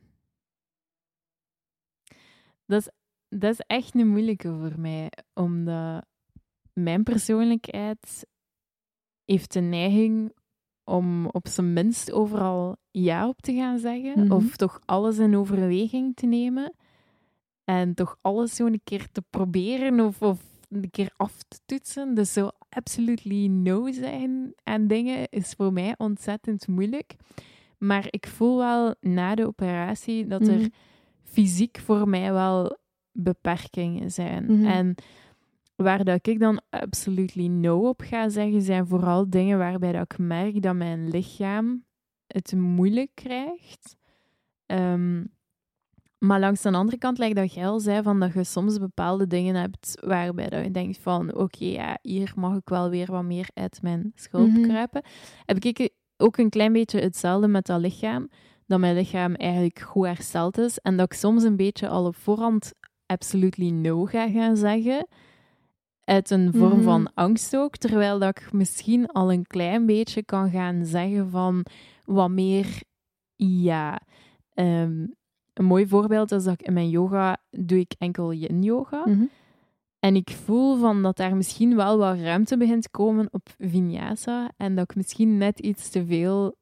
dat, 2.66 2.82
is, 2.82 2.90
dat 3.40 3.54
is 3.54 3.60
echt 3.60 3.96
een 3.96 4.08
moeilijke 4.08 4.50
voor 4.50 4.80
mij, 4.80 5.12
omdat 5.34 6.06
mijn 6.74 7.04
persoonlijkheid 7.04 8.26
heeft 9.26 9.54
de 9.54 9.60
neiging 9.60 10.34
om 10.84 11.26
op 11.26 11.48
zijn 11.48 11.74
minst 11.74 12.12
overal 12.12 12.78
ja 12.92 13.28
op 13.28 13.42
te 13.42 13.54
gaan 13.54 13.80
zeggen, 13.80 14.24
mhm. 14.24 14.32
of 14.32 14.56
toch 14.56 14.80
alles 14.86 15.18
in 15.18 15.38
overweging 15.38 16.16
te 16.16 16.26
nemen. 16.26 16.74
En 17.66 17.94
toch 17.94 18.18
alles 18.22 18.56
zo 18.56 18.66
een 18.66 18.82
keer 18.84 19.08
te 19.12 19.24
proberen 19.30 20.00
of, 20.00 20.22
of 20.22 20.40
een 20.70 20.92
keer 20.92 21.12
af 21.18 21.44
te 21.48 21.60
toetsen. 21.66 22.16
Dus 22.16 22.34
zo 22.34 22.50
absolutely 22.70 23.48
no 23.48 23.92
zijn 23.92 24.54
aan 24.64 24.88
dingen 24.88 25.30
is 25.30 25.54
voor 25.54 25.74
mij 25.74 25.96
ontzettend 25.98 26.68
moeilijk. 26.68 27.16
Maar 27.78 28.08
ik 28.10 28.28
voel 28.28 28.58
wel 28.58 28.96
na 29.00 29.36
de 29.36 29.48
operatie 29.48 30.28
dat 30.28 30.48
er 30.48 30.58
mhm. 30.58 30.68
fysiek 31.24 31.80
voor 31.80 32.10
mij 32.10 32.34
wel 32.34 32.78
beperkingen 33.12 34.12
zijn. 34.12 34.46
Mhm. 34.46 34.66
En 34.66 34.96
waar 35.76 36.04
dat 36.04 36.28
ik 36.28 36.40
dan 36.40 36.62
absolutely 36.70 37.48
no 37.48 37.88
op 37.88 38.02
ga 38.02 38.30
zeggen, 38.30 38.62
zijn 38.62 38.88
vooral 38.88 39.30
dingen 39.30 39.58
waarbij 39.58 39.92
dat 39.92 40.12
ik 40.12 40.18
merk 40.18 40.62
dat 40.62 40.76
mijn 40.76 41.10
lichaam 41.10 41.86
het 42.28 42.54
moeilijk 42.54 43.12
krijgt. 43.14 43.96
Um, 44.66 45.34
Maar 46.26 46.40
langs 46.40 46.62
de 46.62 46.72
andere 46.72 46.98
kant, 46.98 47.18
lijkt 47.18 47.36
dat 47.36 47.54
jij 47.54 47.68
al 47.68 47.80
zei, 47.80 48.02
van 48.04 48.20
dat 48.20 48.34
je 48.34 48.44
soms 48.44 48.78
bepaalde 48.78 49.28
dingen 49.28 49.56
hebt 49.56 49.98
waarbij 50.06 50.50
dat 50.50 50.64
je 50.64 50.72
denkt 50.72 50.98
van 50.98 51.36
oké, 51.36 51.66
ja, 51.66 51.98
hier 52.02 52.34
mag 52.36 52.56
ik 52.58 52.70
wel 52.70 52.90
weer 52.90 53.12
wat 53.12 53.24
meer 53.24 53.48
uit 53.54 53.82
mijn 53.82 54.12
schulp 54.16 54.48
Mhm. 54.50 54.62
kruipen. 54.62 55.02
Heb 55.46 55.64
ik 55.64 55.90
ook 56.18 56.38
een 56.38 56.50
klein 56.50 56.74
beetje 56.74 57.00
hetzelfde 57.00 57.48
met 57.48 57.66
dat 57.66 57.80
lichaam. 57.80 58.30
Dat 58.68 58.80
mijn 58.80 58.96
lichaam 58.96 59.34
eigenlijk 59.34 59.80
goed 59.80 60.06
hersteld 60.06 60.58
is. 60.58 60.78
En 60.80 60.98
dat 60.98 61.06
ik 61.14 61.18
soms 61.18 61.44
een 61.44 61.56
beetje 61.56 61.88
al 61.88 62.06
op 62.06 62.16
voorhand 62.16 62.72
absolutely 63.06 63.70
no 63.70 64.06
ga 64.06 64.30
gaan 64.30 64.58
zeggen. 64.58 65.08
Uit 66.04 66.30
een 66.30 66.54
vorm 66.54 66.74
Mhm. 66.76 66.84
van 66.84 67.14
angst 67.14 67.56
ook. 67.56 67.78
Terwijl 67.78 68.20
dat 68.20 68.30
ik 68.40 68.52
misschien 68.54 69.08
al 69.08 69.32
een 69.32 69.46
klein 69.48 69.86
beetje 69.86 70.24
kan 70.24 70.50
gaan 70.50 70.86
zeggen 70.86 71.30
van 71.30 71.66
wat 72.04 72.30
meer 72.30 72.82
ja. 73.36 74.02
Ehm, 74.54 75.06
een 75.58 75.66
mooi 75.66 75.88
voorbeeld 75.88 76.32
is 76.32 76.44
dat 76.44 76.54
ik 76.54 76.68
in 76.68 76.74
mijn 76.74 76.90
yoga 76.90 77.38
doe 77.50 77.80
ik 77.80 77.94
enkel 77.98 78.34
yin 78.34 78.64
yoga. 78.64 79.02
Mhm. 79.06 79.26
En 80.00 80.16
ik 80.16 80.30
voel 80.30 80.78
van 80.78 81.02
dat 81.02 81.18
daar 81.18 81.36
misschien 81.36 81.76
wel 81.76 81.98
wat 81.98 82.18
ruimte 82.20 82.58
begint 82.58 82.82
te 82.82 82.90
komen 82.90 83.28
op 83.32 83.50
vinyasa. 83.58 84.52
En 84.58 84.76
dat 84.76 84.90
ik 84.90 84.96
misschien 84.96 85.38
net 85.38 85.60
iets 85.60 85.90
te 85.90 86.06
veel 86.06 86.56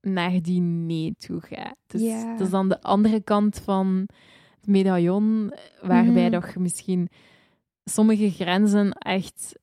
naar 0.00 0.42
die 0.42 0.60
nee 0.60 1.14
toe 1.18 1.40
ga. 1.40 1.74
Dus 1.86 2.02
dat 2.22 2.40
is 2.40 2.50
dan 2.50 2.68
de 2.68 2.82
andere 2.82 3.20
kant 3.20 3.58
van 3.58 4.08
het 4.56 4.66
medaillon, 4.66 5.52
waarbij 5.82 6.30
dat 6.30 6.52
je 6.52 6.60
misschien 6.60 7.08
sommige 7.84 8.30
grenzen 8.30 8.92
echt 8.92 9.58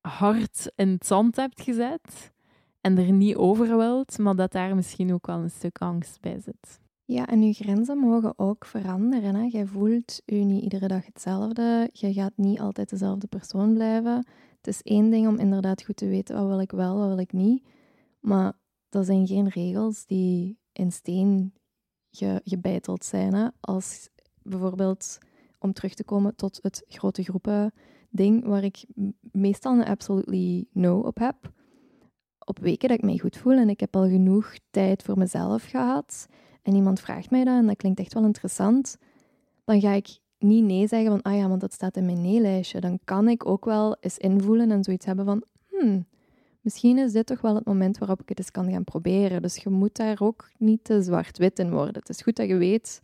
hard 0.00 0.72
in 0.76 0.88
het 0.88 1.06
zand 1.06 1.36
hebt 1.36 1.62
gezet 1.62 2.32
en 2.80 2.98
er 2.98 3.12
niet 3.12 3.36
over 3.36 3.76
wilt, 3.76 4.18
maar 4.18 4.36
dat 4.36 4.52
daar 4.52 4.74
misschien 4.74 5.12
ook 5.14 5.26
wel 5.26 5.38
een 5.38 5.50
stuk 5.50 5.78
angst 5.78 6.20
bij 6.20 6.40
zit. 6.40 6.80
Ja, 7.10 7.26
en 7.26 7.42
je 7.42 7.52
grenzen 7.52 7.98
mogen 7.98 8.38
ook 8.38 8.64
veranderen. 8.64 9.34
Hè? 9.34 9.42
Jij 9.42 9.66
voelt 9.66 10.22
je 10.24 10.34
niet 10.34 10.62
iedere 10.62 10.88
dag 10.88 11.06
hetzelfde. 11.06 11.90
Je 11.92 12.12
gaat 12.12 12.32
niet 12.36 12.60
altijd 12.60 12.90
dezelfde 12.90 13.26
persoon 13.26 13.74
blijven. 13.74 14.26
Het 14.56 14.66
is 14.66 14.82
één 14.82 15.10
ding 15.10 15.28
om 15.28 15.38
inderdaad 15.38 15.82
goed 15.82 15.96
te 15.96 16.08
weten 16.08 16.36
wat 16.36 16.46
wil 16.46 16.60
ik 16.60 16.70
wel, 16.70 16.98
wat 16.98 17.08
wil 17.08 17.18
ik 17.18 17.32
niet. 17.32 17.64
Maar 18.20 18.52
dat 18.88 19.06
zijn 19.06 19.26
geen 19.26 19.48
regels 19.48 20.06
die 20.06 20.58
in 20.72 20.92
steen 20.92 21.52
ge, 22.10 22.40
gebeiteld 22.44 23.04
zijn. 23.04 23.34
Hè? 23.34 23.48
Als 23.60 24.08
bijvoorbeeld, 24.42 25.18
om 25.58 25.72
terug 25.72 25.94
te 25.94 26.04
komen 26.04 26.36
tot 26.36 26.58
het 26.62 26.84
grote 26.88 27.22
groepen 27.22 27.72
ding, 28.10 28.44
waar 28.44 28.64
ik 28.64 28.84
meestal 29.20 29.78
een 29.78 29.84
absolutely 29.84 30.66
no 30.72 31.00
op 31.00 31.18
heb. 31.18 31.52
Op 32.38 32.58
weken 32.58 32.88
dat 32.88 32.98
ik 32.98 33.04
mij 33.04 33.18
goed 33.18 33.36
voel 33.36 33.56
en 33.56 33.68
ik 33.68 33.80
heb 33.80 33.96
al 33.96 34.08
genoeg 34.08 34.54
tijd 34.70 35.02
voor 35.02 35.18
mezelf 35.18 35.64
gehad 35.64 36.28
en 36.68 36.74
iemand 36.74 37.00
vraagt 37.00 37.30
mij 37.30 37.44
dat 37.44 37.54
en 37.54 37.66
dat 37.66 37.76
klinkt 37.76 38.00
echt 38.00 38.14
wel 38.14 38.24
interessant, 38.24 38.96
dan 39.64 39.80
ga 39.80 39.92
ik 39.92 40.18
niet 40.38 40.64
nee 40.64 40.86
zeggen 40.86 41.10
van, 41.10 41.22
ah 41.22 41.36
ja, 41.36 41.48
want 41.48 41.60
dat 41.60 41.72
staat 41.72 41.96
in 41.96 42.04
mijn 42.04 42.20
nee-lijstje. 42.20 42.80
Dan 42.80 42.98
kan 43.04 43.28
ik 43.28 43.46
ook 43.46 43.64
wel 43.64 43.96
eens 44.00 44.18
invoelen 44.18 44.70
en 44.70 44.84
zoiets 44.84 45.06
hebben 45.06 45.24
van, 45.24 45.42
hmm, 45.68 46.06
misschien 46.60 46.98
is 46.98 47.12
dit 47.12 47.26
toch 47.26 47.40
wel 47.40 47.54
het 47.54 47.64
moment 47.64 47.98
waarop 47.98 48.20
ik 48.20 48.28
het 48.28 48.38
eens 48.38 48.50
kan 48.50 48.70
gaan 48.70 48.84
proberen. 48.84 49.42
Dus 49.42 49.56
je 49.56 49.70
moet 49.70 49.96
daar 49.96 50.20
ook 50.20 50.50
niet 50.58 50.84
te 50.84 51.02
zwart-wit 51.02 51.58
in 51.58 51.70
worden. 51.70 51.94
Het 51.94 52.08
is 52.08 52.20
goed 52.20 52.36
dat 52.36 52.48
je 52.48 52.56
weet 52.56 53.02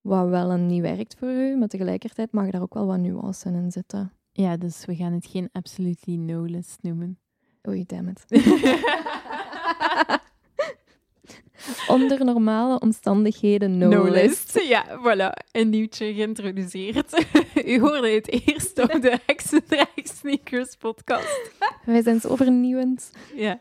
wat 0.00 0.28
wel 0.28 0.50
en 0.50 0.66
niet 0.66 0.82
werkt 0.82 1.16
voor 1.18 1.28
je, 1.28 1.56
maar 1.56 1.68
tegelijkertijd 1.68 2.32
mag 2.32 2.50
daar 2.50 2.62
ook 2.62 2.74
wel 2.74 2.86
wat 2.86 2.98
nuance 2.98 3.48
in 3.48 3.70
zitten. 3.70 4.12
Ja, 4.32 4.56
dus 4.56 4.84
we 4.84 4.94
gaan 4.94 5.12
het 5.12 5.26
geen 5.26 5.48
absolutely 5.52 6.14
no-list 6.14 6.78
noemen. 6.82 7.18
Oei, 7.68 7.84
damn 7.86 8.08
it. 8.08 8.24
Onder 11.90 12.24
normale 12.24 12.80
omstandigheden 12.80 13.78
no-list. 13.78 14.60
Ja, 14.68 14.84
voilà. 14.98 15.46
Een 15.52 15.68
nieuwtje 15.68 16.14
geïntroduceerd. 16.14 17.26
U 17.66 17.80
hoorde 17.80 18.08
het 18.08 18.28
eerst 18.46 18.78
op 18.78 19.02
de 19.02 19.18
Hexendraag 19.26 19.88
Sneakers 19.94 20.76
podcast. 20.76 21.50
Wij 21.84 22.02
zijn 22.02 22.20
zo 22.20 22.36
vernieuwend. 22.36 23.10
Ja. 23.34 23.60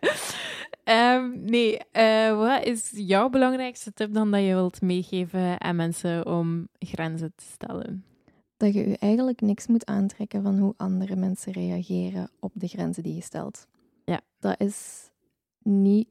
Ehm, 0.84 1.44
nee, 1.46 1.78
eh, 1.92 2.38
wat 2.38 2.64
is 2.64 2.92
jouw 2.94 3.30
belangrijkste 3.30 3.94
tip 3.94 4.14
dan 4.14 4.32
dat 4.32 4.42
je 4.42 4.54
wilt 4.54 4.82
meegeven 4.82 5.62
aan 5.62 5.76
mensen 5.76 6.26
om 6.26 6.68
grenzen 6.80 7.34
te 7.36 7.44
stellen? 7.54 8.04
Dat 8.58 8.74
je 8.74 8.90
je 8.90 8.98
eigenlijk 8.98 9.42
niks 9.42 9.68
moet 9.68 9.86
aantrekken 9.86 10.44
van 10.44 10.58
hoe 10.60 10.74
andere 10.78 11.16
mensen 11.16 11.52
reageren 11.52 12.30
op 12.40 12.52
de 12.54 12.68
grenzen 12.68 13.04
die 13.04 13.16
je 13.16 13.22
stelt. 13.22 13.68
Ja. 14.06 14.22
Dat 14.40 14.60
is 14.60 15.10
niet 15.64 16.08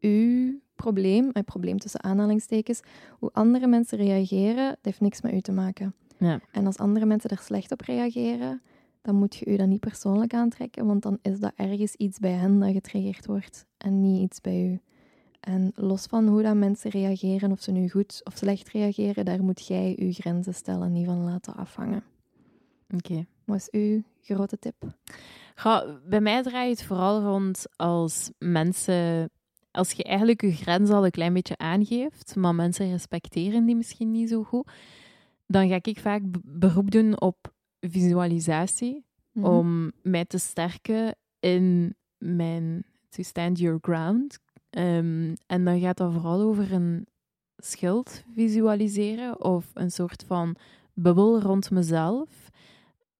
uw 0.00 0.60
probleem, 0.74 1.30
een 1.32 1.44
probleem 1.44 1.78
tussen 1.78 2.02
aanhalingstekens. 2.02 2.80
Hoe 3.18 3.30
andere 3.32 3.66
mensen 3.66 3.98
reageren, 3.98 4.66
dat 4.68 4.78
heeft 4.82 5.00
niks 5.00 5.20
met 5.20 5.32
u 5.32 5.40
te 5.40 5.52
maken. 5.52 5.94
Ja. 6.18 6.40
En 6.52 6.66
als 6.66 6.76
andere 6.76 7.06
mensen 7.06 7.30
er 7.30 7.38
slecht 7.38 7.72
op 7.72 7.80
reageren, 7.80 8.62
dan 9.02 9.14
moet 9.14 9.36
je 9.36 9.46
u 9.46 9.56
dat 9.56 9.66
niet 9.66 9.80
persoonlijk 9.80 10.34
aantrekken, 10.34 10.86
want 10.86 11.02
dan 11.02 11.18
is 11.22 11.40
dat 11.40 11.52
ergens 11.56 11.94
iets 11.94 12.18
bij 12.18 12.32
hen 12.32 12.58
dat 12.58 12.72
getriggerd 12.72 13.26
wordt 13.26 13.66
en 13.76 14.00
niet 14.00 14.22
iets 14.22 14.40
bij 14.40 14.64
u. 14.64 14.80
En 15.40 15.72
los 15.74 16.06
van 16.06 16.26
hoe 16.26 16.42
dat 16.42 16.54
mensen 16.54 16.90
reageren, 16.90 17.52
of 17.52 17.62
ze 17.62 17.70
nu 17.70 17.90
goed 17.90 18.20
of 18.24 18.36
slecht 18.36 18.68
reageren, 18.68 19.24
daar 19.24 19.42
moet 19.42 19.66
jij 19.66 19.96
uw 19.98 20.12
grenzen 20.12 20.54
stellen, 20.54 20.92
niet 20.92 21.06
van 21.06 21.24
laten 21.24 21.56
afhangen. 21.56 22.02
Oké. 22.94 23.26
Wat 23.44 23.56
is 23.56 23.70
uw 23.70 24.02
grote 24.20 24.58
tip? 24.58 24.74
Bij 26.08 26.20
mij 26.20 26.42
draait 26.42 26.78
het 26.78 26.86
vooral 26.86 27.22
rond 27.22 27.66
als 27.76 28.30
mensen, 28.38 29.30
als 29.70 29.92
je 29.92 30.02
eigenlijk 30.04 30.40
je 30.40 30.52
grens 30.52 30.90
al 30.90 31.04
een 31.04 31.10
klein 31.10 31.32
beetje 31.32 31.56
aangeeft, 31.56 32.36
maar 32.36 32.54
mensen 32.54 32.90
respecteren 32.90 33.64
die 33.66 33.76
misschien 33.76 34.10
niet 34.10 34.28
zo 34.28 34.42
goed, 34.44 34.70
dan 35.46 35.68
ga 35.68 35.78
ik 35.82 35.98
vaak 35.98 36.30
be- 36.30 36.40
beroep 36.44 36.90
doen 36.90 37.20
op 37.20 37.52
visualisatie 37.80 39.04
Mhm. 39.32 39.46
om 39.46 39.92
mij 40.02 40.24
te 40.24 40.38
sterken 40.38 41.16
in 41.40 41.94
mijn 42.18 42.84
to 43.08 43.22
stand 43.22 43.58
your 43.58 43.78
ground. 43.80 44.38
Ehm, 44.70 45.34
en 45.46 45.64
dan 45.64 45.80
gaat 45.80 45.96
dat 45.96 46.12
vooral 46.12 46.40
over 46.40 46.72
een 46.72 47.06
schild 47.56 48.22
visualiseren 48.34 49.44
of 49.44 49.70
een 49.74 49.90
soort 49.90 50.24
van 50.26 50.56
bubbel 50.94 51.40
rond 51.40 51.70
mezelf. 51.70 52.48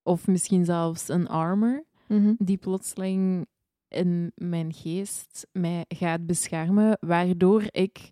Of 0.02 0.26
misschien 0.26 0.64
zelfs 0.64 1.08
een 1.08 1.28
armor 1.28 1.84
Mhm. 2.08 2.34
die 2.38 2.56
plotseling 2.56 3.46
in 3.88 4.32
mijn 4.34 4.72
geest 4.72 5.46
mij 5.52 5.84
gaat 5.88 6.26
beschermen, 6.26 6.96
waardoor 7.00 7.64
ik 7.70 8.10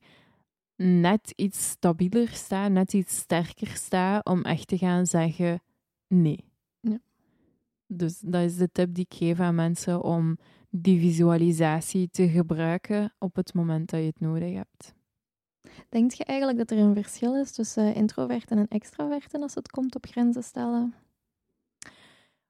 net 0.77 1.33
iets 1.37 1.69
stabieler 1.69 2.29
sta, 2.29 2.69
net 2.69 2.93
iets 2.93 3.17
sterker 3.17 3.69
sta 3.69 4.21
om 4.23 4.43
echt 4.43 4.69
te 4.69 4.79
gaan 4.79 5.07
zeggen 5.07 5.61
nee. 6.09 6.45
Ja. 6.81 6.99
Dus 7.87 8.21
dat 8.21 8.43
is 8.43 8.57
de 8.57 8.69
tip 8.73 8.95
die 8.95 9.07
ik 9.09 9.17
geef 9.19 9.41
aan 9.41 9.55
mensen 9.55 10.03
om 10.03 10.39
die 10.71 11.01
visualisatie 11.01 12.09
te 12.11 12.29
gebruiken 12.29 13.15
op 13.19 13.37
het 13.37 13.55
moment 13.55 13.91
dat 13.91 14.01
je 14.01 14.07
het 14.07 14.21
nodig 14.21 14.55
hebt. 14.55 14.95
Denk 15.89 16.13
je 16.13 16.25
eigenlijk 16.25 16.59
dat 16.59 16.71
er 16.71 16.79
een 16.79 16.95
verschil 16.95 17.37
is 17.37 17.53
tussen 17.53 17.95
introverten 17.95 18.59
en 18.59 18.69
extraverten 18.69 19.43
als 19.43 19.55
het 19.55 19.71
komt 19.71 19.95
op 19.95 20.07
grenzen 20.07 20.43
stellen? 20.43 20.95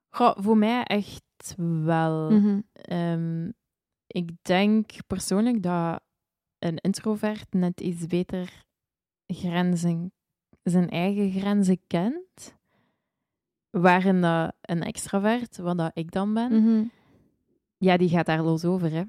Goh, 0.09 0.37
voor 0.39 0.57
mij 0.57 0.83
echt 0.83 1.26
wel. 1.85 2.31
Mhm. 2.31 2.61
Ehm, 2.73 3.51
ik 4.07 4.31
denk 4.43 4.91
persoonlijk 5.07 5.63
dat 5.63 6.01
een 6.59 6.77
introvert 6.77 7.53
net 7.53 7.81
iets 7.81 8.07
beter 8.07 8.65
grenzen, 9.27 10.13
zijn 10.63 10.91
eigen 10.91 11.31
grenzen 11.41 11.81
kent. 11.87 12.55
Waarin 13.71 14.21
dat 14.21 14.53
een 14.61 14.83
extravert, 14.83 15.57
wat 15.57 15.79
dat 15.79 15.91
ik 15.95 16.11
dan 16.11 16.35
ben, 16.35 16.63
Mhm. 16.63 16.85
ja, 17.79 17.97
die 17.97 18.09
gaat 18.09 18.27
daar 18.27 18.43
los 18.43 18.65
over. 18.65 18.91
Hè. 18.93 19.03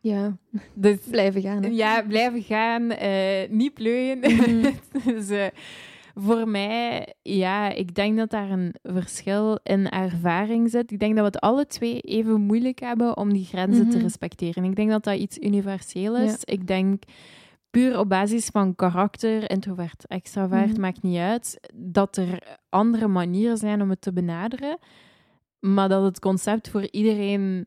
Ja, 0.00 0.36
Dus 0.74 0.98
blijven 1.10 1.42
gaan. 1.42 1.62
hè. 1.62 1.68
ja, 1.68 2.02
blijven 2.02 2.42
gaan, 2.42 2.90
eh, 2.90 3.48
niet 3.50 3.74
pleuien. 3.74 4.18
Mhm. 4.18 4.72
dus 5.04 5.28
eh, 5.28 5.46
voor 6.18 6.48
mij, 6.48 7.14
ja, 7.22 7.68
ik 7.70 7.94
denk 7.94 8.16
dat 8.16 8.30
daar 8.30 8.50
een 8.50 8.74
verschil 8.82 9.58
in 9.62 9.88
ervaring 9.88 10.70
zit. 10.70 10.90
Ik 10.92 10.98
denk 10.98 11.14
dat 11.16 11.20
we 11.24 11.30
het 11.30 11.40
alle 11.40 11.66
twee 11.66 12.00
even 12.00 12.40
moeilijk 12.40 12.78
hebben 12.80 13.16
om 13.16 13.32
die 13.32 13.44
grenzen 13.44 13.88
te 13.88 13.96
Mhm. 13.96 14.04
respecteren. 14.06 14.64
Ik 14.64 14.76
denk 14.76 14.90
dat 14.90 15.04
dat 15.04 15.18
iets 15.18 15.38
universeel 15.38 16.16
is. 16.16 16.44
Ik 16.44 16.66
denk 16.66 17.02
puur 17.70 17.98
op 17.98 18.08
basis 18.08 18.46
van 18.46 18.74
karakter, 18.74 19.50
introvert, 19.50 20.06
extravert, 20.06 20.70
Mhm. 20.72 20.80
maakt 20.80 21.02
niet 21.02 21.18
uit, 21.18 21.70
dat 21.74 22.16
er 22.16 22.58
andere 22.68 23.08
manieren 23.08 23.56
zijn 23.56 23.82
om 23.82 23.90
het 23.90 24.00
te 24.00 24.12
benaderen, 24.12 24.78
maar 25.60 25.88
dat 25.88 26.04
het 26.04 26.18
concept 26.20 26.68
voor 26.68 26.88
iedereen 26.90 27.66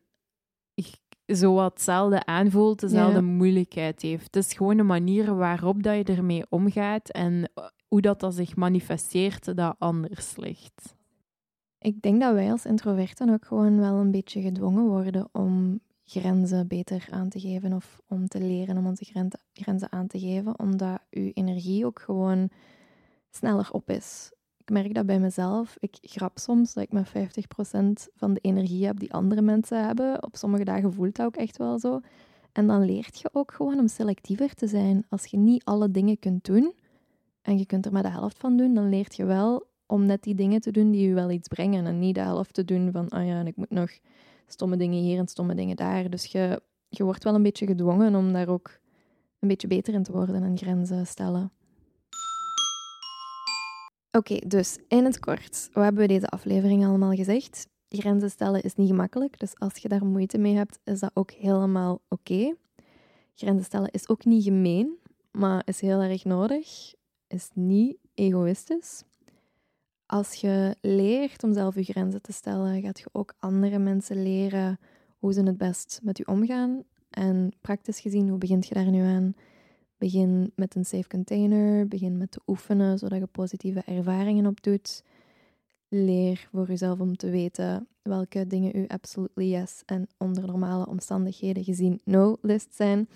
zo 1.26 1.54
wat 1.54 1.72
hetzelfde 1.72 2.24
aanvoelt, 2.24 2.80
dezelfde 2.80 3.18
Ja. 3.20 3.24
moeilijkheid 3.24 4.02
heeft. 4.02 4.24
Het 4.24 4.36
is 4.36 4.52
gewoon 4.52 4.76
de 4.76 4.82
manier 4.82 5.34
waarop 5.34 5.82
dat 5.82 5.94
je 5.96 6.14
ermee 6.14 6.44
omgaat 6.48 7.10
en 7.10 7.50
hoe 7.90 8.00
dat, 8.00 8.20
dat 8.20 8.34
zich 8.34 8.56
manifesteert, 8.56 9.56
dat 9.56 9.74
anders 9.78 10.36
ligt. 10.36 10.94
Ik 11.78 12.02
denk 12.02 12.20
dat 12.20 12.34
wij 12.34 12.50
als 12.50 12.64
introverten 12.64 13.30
ook 13.30 13.44
gewoon 13.44 13.78
wel 13.78 13.94
een 13.94 14.10
beetje 14.10 14.40
gedwongen 14.40 14.86
worden 14.86 15.28
om 15.32 15.80
grenzen 16.04 16.68
beter 16.68 17.08
aan 17.10 17.28
te 17.28 17.40
geven 17.40 17.72
of 17.72 18.00
om 18.08 18.28
te 18.28 18.38
leren 18.38 18.76
om 18.76 18.86
onze 18.86 19.04
gren- 19.04 19.40
grenzen 19.52 19.92
aan 19.92 20.06
te 20.06 20.18
geven, 20.18 20.58
omdat 20.58 20.98
uw 21.10 21.30
energie 21.34 21.86
ook 21.86 22.00
gewoon 22.00 22.50
sneller 23.30 23.68
op 23.72 23.90
is. 23.90 24.32
Ik 24.56 24.70
merk 24.70 24.94
dat 24.94 25.06
bij 25.06 25.20
mezelf. 25.20 25.76
Ik 25.78 25.98
grap 26.00 26.38
soms 26.38 26.72
dat 26.72 26.84
ik 26.84 26.92
maar 26.92 27.08
50% 27.08 28.08
van 28.14 28.34
de 28.34 28.40
energie 28.40 28.86
heb 28.86 28.98
die 28.98 29.12
andere 29.12 29.42
mensen 29.42 29.86
hebben. 29.86 30.22
Op 30.24 30.36
sommige 30.36 30.64
dagen 30.64 30.92
voelt 30.92 31.16
dat 31.16 31.26
ook 31.26 31.36
echt 31.36 31.56
wel 31.56 31.78
zo. 31.78 32.00
En 32.52 32.66
dan 32.66 32.84
leert 32.84 33.20
je 33.20 33.30
ook 33.32 33.52
gewoon 33.52 33.78
om 33.78 33.88
selectiever 33.88 34.54
te 34.54 34.66
zijn. 34.66 35.06
Als 35.08 35.24
je 35.24 35.36
niet 35.36 35.64
alle 35.64 35.90
dingen 35.90 36.18
kunt 36.18 36.44
doen 36.44 36.74
en 37.42 37.58
je 37.58 37.66
kunt 37.66 37.86
er 37.86 37.92
maar 37.92 38.02
de 38.02 38.10
helft 38.10 38.38
van 38.38 38.56
doen, 38.56 38.74
dan 38.74 38.88
leert 38.88 39.16
je 39.16 39.24
wel 39.24 39.68
om 39.86 40.06
net 40.06 40.22
die 40.22 40.34
dingen 40.34 40.60
te 40.60 40.70
doen 40.70 40.90
die 40.90 41.08
je 41.08 41.14
wel 41.14 41.30
iets 41.30 41.48
brengen. 41.48 41.86
En 41.86 41.98
niet 41.98 42.14
de 42.14 42.20
helft 42.20 42.54
te 42.54 42.64
doen 42.64 42.92
van, 42.92 43.08
ah 43.08 43.26
ja, 43.26 43.38
en 43.38 43.46
ik 43.46 43.56
moet 43.56 43.70
nog 43.70 43.90
stomme 44.46 44.76
dingen 44.76 45.02
hier 45.02 45.18
en 45.18 45.28
stomme 45.28 45.54
dingen 45.54 45.76
daar. 45.76 46.10
Dus 46.10 46.24
je, 46.24 46.62
je 46.88 47.04
wordt 47.04 47.24
wel 47.24 47.34
een 47.34 47.42
beetje 47.42 47.66
gedwongen 47.66 48.14
om 48.14 48.32
daar 48.32 48.48
ook 48.48 48.78
een 49.38 49.48
beetje 49.48 49.66
beter 49.66 49.94
in 49.94 50.02
te 50.02 50.12
worden 50.12 50.42
en 50.42 50.58
grenzen 50.58 51.06
stellen. 51.06 51.52
Oké, 54.10 54.38
dus 54.46 54.78
in 54.88 55.04
het 55.04 55.18
kort, 55.18 55.68
wat 55.72 55.84
hebben 55.84 56.02
we 56.02 56.08
deze 56.08 56.26
aflevering 56.26 56.86
allemaal 56.86 57.12
gezegd? 57.12 57.68
Grenzen 57.88 58.30
stellen 58.30 58.62
is 58.62 58.74
niet 58.74 58.88
gemakkelijk, 58.88 59.38
dus 59.38 59.58
als 59.58 59.76
je 59.76 59.88
daar 59.88 60.04
moeite 60.04 60.38
mee 60.38 60.54
hebt, 60.54 60.78
is 60.84 61.00
dat 61.00 61.10
ook 61.14 61.30
helemaal 61.30 62.00
oké. 62.08 62.54
Grenzen 63.34 63.64
stellen 63.64 63.90
is 63.90 64.08
ook 64.08 64.24
niet 64.24 64.42
gemeen, 64.42 64.98
maar 65.30 65.62
is 65.64 65.80
heel 65.80 66.00
erg 66.00 66.24
nodig. 66.24 66.94
Is 67.30 67.50
niet 67.54 67.96
egoïstisch. 68.14 69.02
Als 70.06 70.34
je 70.34 70.76
leert 70.80 71.42
om 71.42 71.54
zelf 71.54 71.74
je 71.74 71.82
grenzen 71.82 72.22
te 72.22 72.32
stellen, 72.32 72.82
gaat 72.82 72.98
je 72.98 73.08
ook 73.12 73.34
andere 73.38 73.78
mensen 73.78 74.22
leren 74.22 74.78
hoe 75.18 75.32
ze 75.32 75.42
het 75.42 75.56
best 75.56 76.00
met 76.02 76.18
je 76.18 76.26
omgaan. 76.26 76.84
En 77.10 77.52
praktisch 77.60 78.00
gezien, 78.00 78.28
hoe 78.28 78.38
begint 78.38 78.66
je 78.66 78.74
daar 78.74 78.90
nu 78.90 79.02
aan? 79.02 79.34
Begin 79.98 80.52
met 80.54 80.74
een 80.74 80.84
safe 80.84 81.08
container, 81.08 81.88
begin 81.88 82.16
met 82.16 82.30
te 82.30 82.40
oefenen, 82.46 82.98
zodat 82.98 83.18
je 83.18 83.26
positieve 83.26 83.82
ervaringen 83.86 84.46
opdoet. 84.46 85.04
Leer 85.88 86.48
voor 86.52 86.66
jezelf 86.66 87.00
om 87.00 87.16
te 87.16 87.30
weten 87.30 87.88
welke 88.02 88.46
dingen 88.46 88.76
u 88.76 88.86
absolutely 88.86 89.44
yes 89.44 89.82
en 89.86 90.08
onder 90.18 90.46
normale 90.46 90.86
omstandigheden 90.86 91.64
gezien 91.64 92.00
no 92.04 92.36
list 92.40 92.74
zijn. 92.74 93.08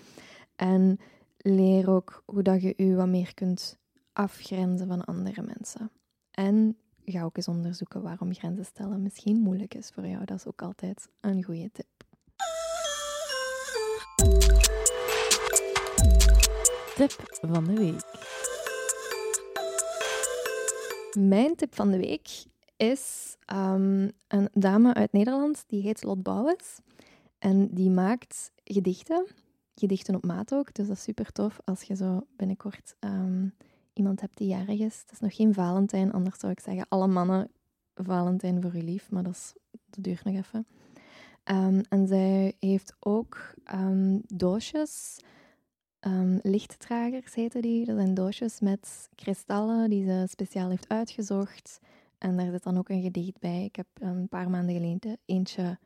En 0.55 0.99
leer 1.37 1.89
ook 1.89 2.23
hoe 2.25 2.43
dat 2.43 2.61
je 2.61 2.73
u 2.77 2.95
wat 2.95 3.07
meer 3.07 3.33
kunt 3.33 3.77
afgrenzen 4.15 4.87
van 4.87 5.05
andere 5.05 5.41
mensen. 5.41 5.91
En 6.31 6.77
ga 7.05 7.23
ook 7.23 7.37
eens 7.37 7.47
onderzoeken 7.47 8.01
waarom 8.01 8.33
grenzen 8.33 8.65
stellen 8.65 9.01
misschien 9.01 9.39
moeilijk 9.39 9.73
is 9.73 9.89
voor 9.89 10.07
jou. 10.07 10.25
Dat 10.25 10.37
is 10.37 10.45
ook 10.45 10.61
altijd 10.61 11.09
een 11.21 11.43
goede 11.43 11.71
tip. 11.71 12.03
Tip 16.95 17.37
van 17.41 17.63
de 17.63 17.73
week. 17.73 18.03
Mijn 21.19 21.55
tip 21.55 21.75
van 21.75 21.91
de 21.91 21.97
week 21.97 22.43
is 22.77 23.35
um, 23.53 24.11
een 24.27 24.49
dame 24.51 24.93
uit 24.93 25.11
Nederland, 25.11 25.63
die 25.67 25.81
heet 25.81 26.03
Lot 26.03 26.23
Bouwens. 26.23 26.79
En 27.39 27.67
die 27.73 27.89
maakt 27.89 28.51
gedichten, 28.63 29.27
gedichten 29.75 30.15
op 30.15 30.25
maat 30.25 30.53
ook. 30.53 30.73
Dus 30.73 30.87
dat 30.87 30.97
is 30.97 31.03
super 31.03 31.31
tof 31.31 31.59
als 31.63 31.81
je 31.81 31.95
zo 31.95 32.27
binnenkort 32.35 32.95
um, 32.99 33.53
iemand 33.95 34.21
hebt 34.21 34.37
die 34.37 34.47
jarig 34.47 34.79
is. 34.79 34.99
Het 35.01 35.11
is 35.11 35.19
nog 35.19 35.35
geen 35.35 35.53
Valentijn, 35.53 36.11
anders 36.11 36.39
zou 36.39 36.51
ik 36.51 36.59
zeggen 36.59 36.85
alle 36.89 37.07
mannen 37.07 37.51
Valentijn 37.95 38.61
voor 38.61 38.75
u 38.75 38.81
lief, 38.81 39.11
maar 39.11 39.23
dat, 39.23 39.33
is, 39.33 39.53
dat 39.71 40.03
duurt 40.03 40.23
nog 40.23 40.35
even. 40.35 40.67
Um, 41.51 41.81
en 41.89 42.07
zij 42.07 42.53
heeft 42.59 42.95
ook 42.99 43.53
doosjes 44.27 45.19
um, 45.99 46.39
lichtdragers 46.41 47.33
die. 47.49 47.85
Dat 47.85 47.95
zijn 47.95 48.13
doosjes 48.13 48.59
met 48.59 49.09
kristallen 49.15 49.89
die 49.89 50.05
ze 50.05 50.25
speciaal 50.29 50.69
heeft 50.69 50.89
uitgezocht. 50.89 51.79
En 52.17 52.37
daar 52.37 52.51
zit 52.51 52.63
dan 52.63 52.77
ook 52.77 52.89
een 52.89 53.01
gedicht 53.01 53.39
bij. 53.39 53.63
Ik 53.63 53.75
heb 53.75 53.87
een 53.93 54.27
paar 54.27 54.49
maanden 54.49 54.75
geleden 54.75 55.17
eentje 55.25 55.77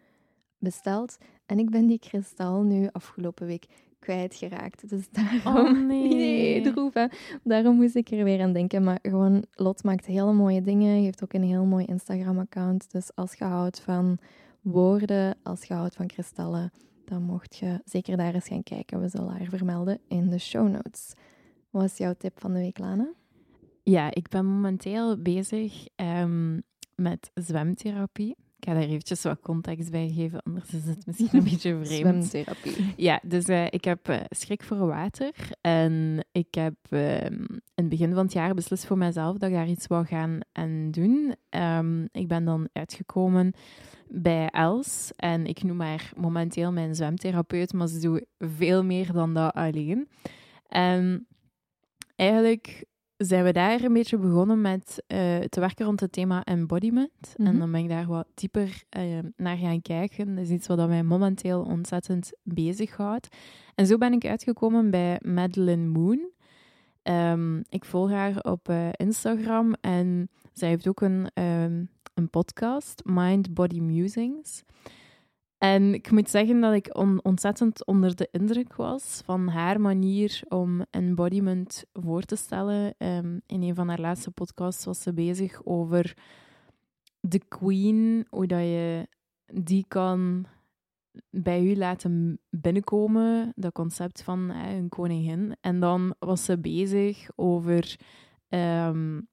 besteld. 0.57 1.17
En 1.45 1.59
ik 1.59 1.69
ben 1.69 1.87
die 1.87 1.99
kristal 1.99 2.61
nu 2.61 2.87
afgelopen 2.91 3.47
week 3.47 3.65
kwijtgeraakt. 3.99 4.89
Dus 4.89 5.09
daarom... 5.09 5.65
Oh 5.65 5.87
nee. 5.87 6.61
nee. 6.61 7.09
Daarom 7.43 7.75
moest 7.75 7.95
ik 7.95 8.11
er 8.11 8.23
weer 8.23 8.41
aan 8.41 8.53
denken. 8.53 8.83
Maar 8.83 8.99
gewoon, 9.01 9.45
Lot 9.51 9.83
maakt 9.83 10.05
hele 10.05 10.33
mooie 10.33 10.61
dingen. 10.61 11.01
Heeft 11.01 11.23
ook 11.23 11.33
een 11.33 11.43
heel 11.43 11.65
mooi 11.65 11.85
Instagram-account. 11.85 12.91
Dus 12.91 13.15
als 13.15 13.33
je 13.33 13.43
houdt 13.43 13.79
van 13.79 14.17
woorden, 14.61 15.37
als 15.43 15.63
je 15.63 15.73
houdt 15.73 15.95
van 15.95 16.07
kristallen 16.07 16.71
dan 17.09 17.23
mocht 17.23 17.55
je 17.55 17.81
zeker 17.85 18.17
daar 18.17 18.33
eens 18.33 18.47
gaan 18.47 18.63
kijken. 18.63 19.01
We 19.01 19.07
zullen 19.07 19.29
haar 19.29 19.47
vermelden 19.49 19.99
in 20.07 20.29
de 20.29 20.37
show 20.37 20.69
notes. 20.69 21.13
Wat 21.69 21.83
is 21.83 21.97
jouw 21.97 22.13
tip 22.17 22.39
van 22.39 22.53
de 22.53 22.59
week, 22.59 22.77
Lana? 22.77 23.13
Ja, 23.83 24.11
ik 24.13 24.27
ben 24.27 24.45
momenteel 24.45 25.21
bezig 25.21 25.87
um, 25.95 26.61
met 26.95 27.31
zwemtherapie. 27.33 28.35
Ik 28.59 28.65
ga 28.65 28.73
daar 28.73 28.83
eventjes 28.83 29.21
wat 29.21 29.39
context 29.39 29.91
bij 29.91 30.11
geven, 30.15 30.41
anders 30.41 30.73
is 30.73 30.85
het 30.85 31.05
misschien 31.05 31.29
een 31.31 31.43
beetje 31.43 31.79
vreemd. 31.83 32.25
Zwemtherapie. 32.25 32.93
Ja, 32.95 33.19
dus 33.23 33.45
uh, 33.45 33.65
ik 33.65 33.83
heb 33.83 34.09
uh, 34.09 34.19
schrik 34.29 34.63
voor 34.63 34.87
water. 34.87 35.33
En 35.61 36.25
ik 36.31 36.55
heb 36.55 36.75
uh, 36.89 37.25
in 37.25 37.61
het 37.75 37.89
begin 37.89 38.13
van 38.13 38.23
het 38.23 38.33
jaar 38.33 38.53
beslist 38.53 38.85
voor 38.85 38.97
mezelf 38.97 39.37
dat 39.37 39.49
ik 39.49 39.55
daar 39.55 39.67
iets 39.67 39.87
wou 39.87 40.05
gaan 40.05 40.39
en 40.51 40.91
doen. 40.91 41.35
Um, 41.49 42.07
ik 42.11 42.27
ben 42.27 42.45
dan 42.45 42.69
uitgekomen 42.73 43.53
bij 44.07 44.47
Els. 44.47 45.11
En 45.15 45.45
ik 45.45 45.63
noem 45.63 45.81
haar 45.81 46.11
momenteel 46.15 46.71
mijn 46.71 46.95
zwemtherapeut, 46.95 47.73
maar 47.73 47.87
ze 47.87 47.99
doet 47.99 48.25
veel 48.39 48.83
meer 48.83 49.11
dan 49.13 49.33
dat 49.33 49.53
alleen. 49.53 50.09
En 50.67 51.27
eigenlijk 52.15 52.85
zijn 53.27 53.43
we 53.43 53.51
daar 53.51 53.83
een 53.83 53.93
beetje 53.93 54.17
begonnen 54.17 54.61
met 54.61 55.03
uh, 55.07 55.37
te 55.37 55.59
werken 55.59 55.85
rond 55.85 55.99
het 55.99 56.11
thema 56.11 56.43
embodiment. 56.43 57.33
En 57.35 57.43
mhm. 57.43 57.57
dan 57.57 57.71
ben 57.71 57.81
ik 57.81 57.89
daar 57.89 58.07
wat 58.07 58.27
dieper 58.33 58.83
uh, 58.97 59.19
naar 59.35 59.57
gaan 59.57 59.81
kijken. 59.81 60.35
Dat 60.35 60.43
is 60.43 60.49
iets 60.49 60.67
wat 60.67 60.87
mij 60.87 61.03
momenteel 61.03 61.61
ontzettend 61.61 62.31
bezighoudt. 62.43 63.27
En 63.75 63.87
zo 63.87 63.97
ben 63.97 64.13
ik 64.13 64.25
uitgekomen 64.25 64.89
bij 64.91 65.19
Madeline 65.21 65.87
Moon. 65.87 66.19
Um, 67.03 67.63
ik 67.69 67.85
volg 67.85 68.09
haar 68.09 68.39
op 68.41 68.69
uh, 68.69 68.87
Instagram 68.91 69.73
en 69.81 70.29
zij 70.53 70.69
heeft 70.69 70.87
ook 70.87 71.01
een 71.01 71.27
um, 71.33 71.89
een 72.19 72.29
podcast, 72.29 73.01
Mind 73.05 73.53
Body 73.53 73.79
Musings. 73.79 74.63
En 75.59 75.93
ik 75.93 76.11
moet 76.11 76.29
zeggen 76.29 76.61
dat 76.61 76.73
ik 76.73 76.97
ontzettend 77.23 77.85
onder 77.85 78.15
de 78.15 78.27
indruk 78.31 78.75
was 78.75 79.21
van 79.25 79.47
haar 79.47 79.81
manier 79.81 80.41
om 80.47 80.85
embodiment 80.89 81.85
voor 81.93 82.21
te 82.21 82.35
stellen. 82.35 82.95
Um, 82.97 83.41
in 83.45 83.61
een 83.61 83.75
van 83.75 83.87
haar 83.87 83.99
laatste 83.99 84.31
podcasts 84.31 84.85
was 84.85 85.01
ze 85.01 85.13
bezig 85.13 85.65
over 85.65 86.17
de 87.19 87.41
queen, 87.47 88.25
hoe 88.29 88.47
dat 88.47 88.59
je 88.59 89.07
die 89.45 89.85
kan 89.87 90.45
bij 91.29 91.63
u 91.63 91.75
laten 91.75 92.39
binnenkomen, 92.49 93.53
dat 93.55 93.71
concept 93.71 94.23
van 94.23 94.49
een 94.49 94.89
koningin. 94.89 95.55
En 95.61 95.79
dan 95.79 96.15
was 96.19 96.45
ze 96.45 96.59
bezig 96.59 97.29
over 97.35 97.99
um, 98.49 99.27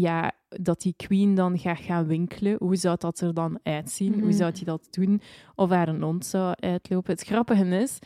ja, 0.00 0.32
dat 0.48 0.80
die 0.80 0.94
queen 0.96 1.34
dan 1.34 1.58
gaat 1.58 1.80
gaan 1.80 2.06
winkelen. 2.06 2.56
Hoe 2.58 2.76
zou 2.76 2.96
dat 2.98 3.20
er 3.20 3.34
dan 3.34 3.58
uitzien? 3.62 4.12
Hoe 4.12 4.22
mhm. 4.22 4.32
zou 4.32 4.52
hij 4.52 4.64
dat 4.64 4.88
doen? 4.90 5.20
Of 5.54 5.70
haar 5.70 5.88
een 5.88 6.02
hond 6.02 6.26
zou 6.26 6.54
uitlopen? 6.60 7.12
Het 7.12 7.22
grappige 7.22 7.64
is 7.64 7.98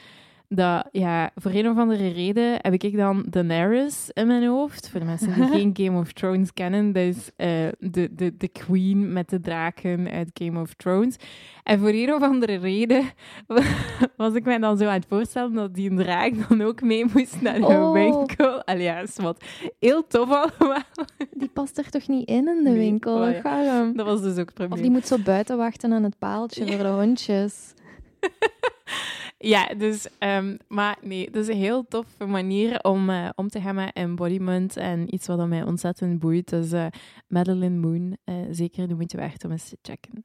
dat, 0.55 0.89
ja, 0.93 1.31
voor 1.35 1.51
een 1.51 1.69
of 1.69 1.79
andere 1.79 2.09
reden 2.09 2.59
heb 2.61 2.73
ik 2.73 2.97
dan 2.97 3.25
Daenerys 3.29 4.11
in 4.13 4.27
mijn 4.27 4.47
hoofd. 4.47 4.91
Voor 4.91 5.01
de 5.01 5.07
mensen 5.07 5.35
die 5.35 5.47
geen 5.59 5.71
Game 5.73 5.99
of 5.99 6.13
Thrones 6.13 6.53
kennen, 6.53 6.93
dat 6.93 7.03
is 7.03 7.31
uh, 7.37 7.69
de, 7.79 8.15
de, 8.15 8.37
de 8.37 8.49
queen 8.49 9.13
met 9.13 9.29
de 9.29 9.41
draken 9.41 10.11
uit 10.11 10.31
Game 10.35 10.61
of 10.61 10.75
Thrones. 10.75 11.17
En 11.63 11.79
voor 11.79 11.89
een 11.89 12.13
of 12.13 12.23
andere 12.23 12.55
reden 12.55 13.05
was 14.17 14.35
ik 14.35 14.45
mij 14.45 14.59
dan 14.59 14.79
zo 14.79 14.87
aan 14.87 14.93
het 14.93 15.07
voorstellen 15.09 15.53
dat 15.53 15.75
die 15.75 15.91
een 15.91 15.97
draak 15.97 16.49
dan 16.49 16.63
ook 16.63 16.83
mee 16.83 17.05
moest 17.13 17.41
naar 17.41 17.61
de 17.61 17.67
oh. 17.67 17.93
winkel. 17.93 18.67
Alias, 18.67 19.17
wat 19.17 19.45
heel 19.79 20.07
tof 20.07 20.31
allemaal. 20.31 20.83
Die 21.31 21.49
past 21.49 21.79
er 21.79 21.91
toch 21.91 22.09
niet 22.09 22.29
in 22.29 22.49
in 22.49 22.65
de 22.65 22.73
winkel? 22.73 23.15
Oh, 23.15 23.95
dat 23.95 24.07
was 24.07 24.23
dus 24.23 24.39
ook 24.39 24.47
het 24.47 24.55
probleem. 24.55 24.73
Of 24.73 24.81
die 24.81 24.91
moet 24.91 25.07
zo 25.07 25.19
buiten 25.19 25.57
wachten 25.57 25.93
aan 25.93 26.03
het 26.03 26.19
paaltje 26.19 26.67
voor 26.67 26.83
de 26.83 26.89
hondjes. 26.89 27.75
Ja, 29.43 29.75
dus, 29.79 30.09
um, 30.19 30.57
maar 30.69 30.99
nee, 31.03 31.31
dat 31.31 31.43
is 31.43 31.49
een 31.49 31.61
heel 31.61 31.85
toffe 31.89 32.27
manier 32.27 32.81
om 32.83 33.11
uh, 33.11 33.29
om 33.35 33.49
te 33.49 33.61
gaan 33.61 33.75
met 33.75 33.93
embodiment 33.93 34.77
en 34.77 35.15
iets 35.15 35.27
wat 35.27 35.49
mij 35.49 35.63
ontzettend 35.63 36.19
boeit. 36.19 36.49
Dus 36.49 36.73
uh, 36.73 36.87
Madeline 37.29 37.77
Moon, 37.77 38.17
uh, 38.25 38.35
zeker 38.51 38.89
de 38.89 38.95
moeite 38.95 39.17
waard 39.17 39.45
om 39.45 39.51
eens 39.51 39.69
te 39.69 39.77
checken. 39.83 40.25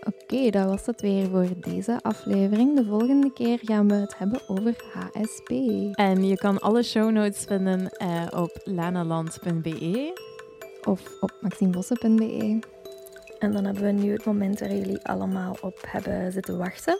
Oké, 0.00 0.34
okay, 0.34 0.50
dat 0.50 0.64
was 0.68 0.86
het 0.86 1.00
weer 1.00 1.28
voor 1.28 1.48
deze 1.60 2.02
aflevering. 2.02 2.76
De 2.76 2.84
volgende 2.84 3.32
keer 3.32 3.58
gaan 3.62 3.88
we 3.88 3.94
het 3.94 4.18
hebben 4.18 4.48
over 4.48 4.76
HSP. 4.92 5.50
En 5.92 6.24
je 6.24 6.36
kan 6.36 6.58
alle 6.58 6.82
show 6.82 7.10
notes 7.10 7.44
vinden 7.44 7.90
op 8.36 8.60
lanaland.be 8.64 10.12
of 10.84 11.20
op 11.20 11.38
maximevossen.be. 11.40 12.77
En 13.38 13.52
dan 13.52 13.64
hebben 13.64 13.82
we 13.82 13.90
nu 13.90 14.12
het 14.12 14.24
moment 14.24 14.60
waar 14.60 14.74
jullie 14.74 15.04
allemaal 15.04 15.56
op 15.60 15.84
hebben 15.86 16.32
zitten 16.32 16.58
wachten. 16.58 16.98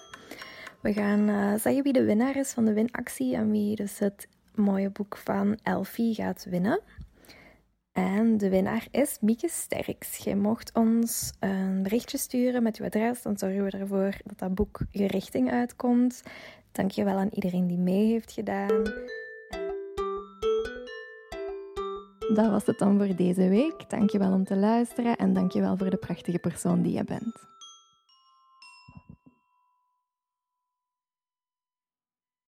We 0.80 0.92
gaan 0.92 1.28
uh, 1.28 1.54
zeggen 1.54 1.82
wie 1.82 1.92
de 1.92 2.04
winnaar 2.04 2.36
is 2.36 2.50
van 2.50 2.64
de 2.64 2.72
winactie 2.72 3.34
en 3.34 3.50
wie 3.50 3.76
dus 3.76 3.98
het 3.98 4.28
mooie 4.54 4.90
boek 4.90 5.16
van 5.16 5.58
Elfie 5.62 6.14
gaat 6.14 6.46
winnen. 6.50 6.80
En 7.92 8.36
de 8.36 8.48
winnaar 8.48 8.86
is 8.90 9.18
Mieke 9.20 9.48
Sterks. 9.48 10.16
Je 10.16 10.36
mocht 10.36 10.70
ons 10.74 11.32
een 11.40 11.82
berichtje 11.82 12.18
sturen 12.18 12.62
met 12.62 12.76
uw 12.76 12.86
adres. 12.86 13.22
Dan 13.22 13.38
zorgen 13.38 13.64
we 13.64 13.70
ervoor 13.70 14.14
dat 14.24 14.38
dat 14.38 14.54
boek 14.54 14.80
je 14.90 15.06
richting 15.06 15.50
uitkomt. 15.50 16.22
Dank 16.72 16.90
je 16.90 17.04
wel 17.04 17.16
aan 17.16 17.30
iedereen 17.32 17.66
die 17.66 17.78
mee 17.78 18.06
heeft 18.06 18.32
gedaan. 18.32 18.82
Dat 22.34 22.50
was 22.50 22.66
het 22.66 22.78
dan 22.78 22.96
voor 22.98 23.16
deze 23.16 23.48
week. 23.48 23.90
Dank 23.90 24.10
je 24.10 24.18
wel 24.18 24.32
om 24.32 24.44
te 24.44 24.56
luisteren 24.56 25.16
en 25.16 25.32
dank 25.32 25.52
je 25.52 25.60
wel 25.60 25.76
voor 25.76 25.90
de 25.90 25.96
prachtige 25.96 26.38
persoon 26.38 26.82
die 26.82 26.92
je 26.92 27.04
bent. 27.04 27.57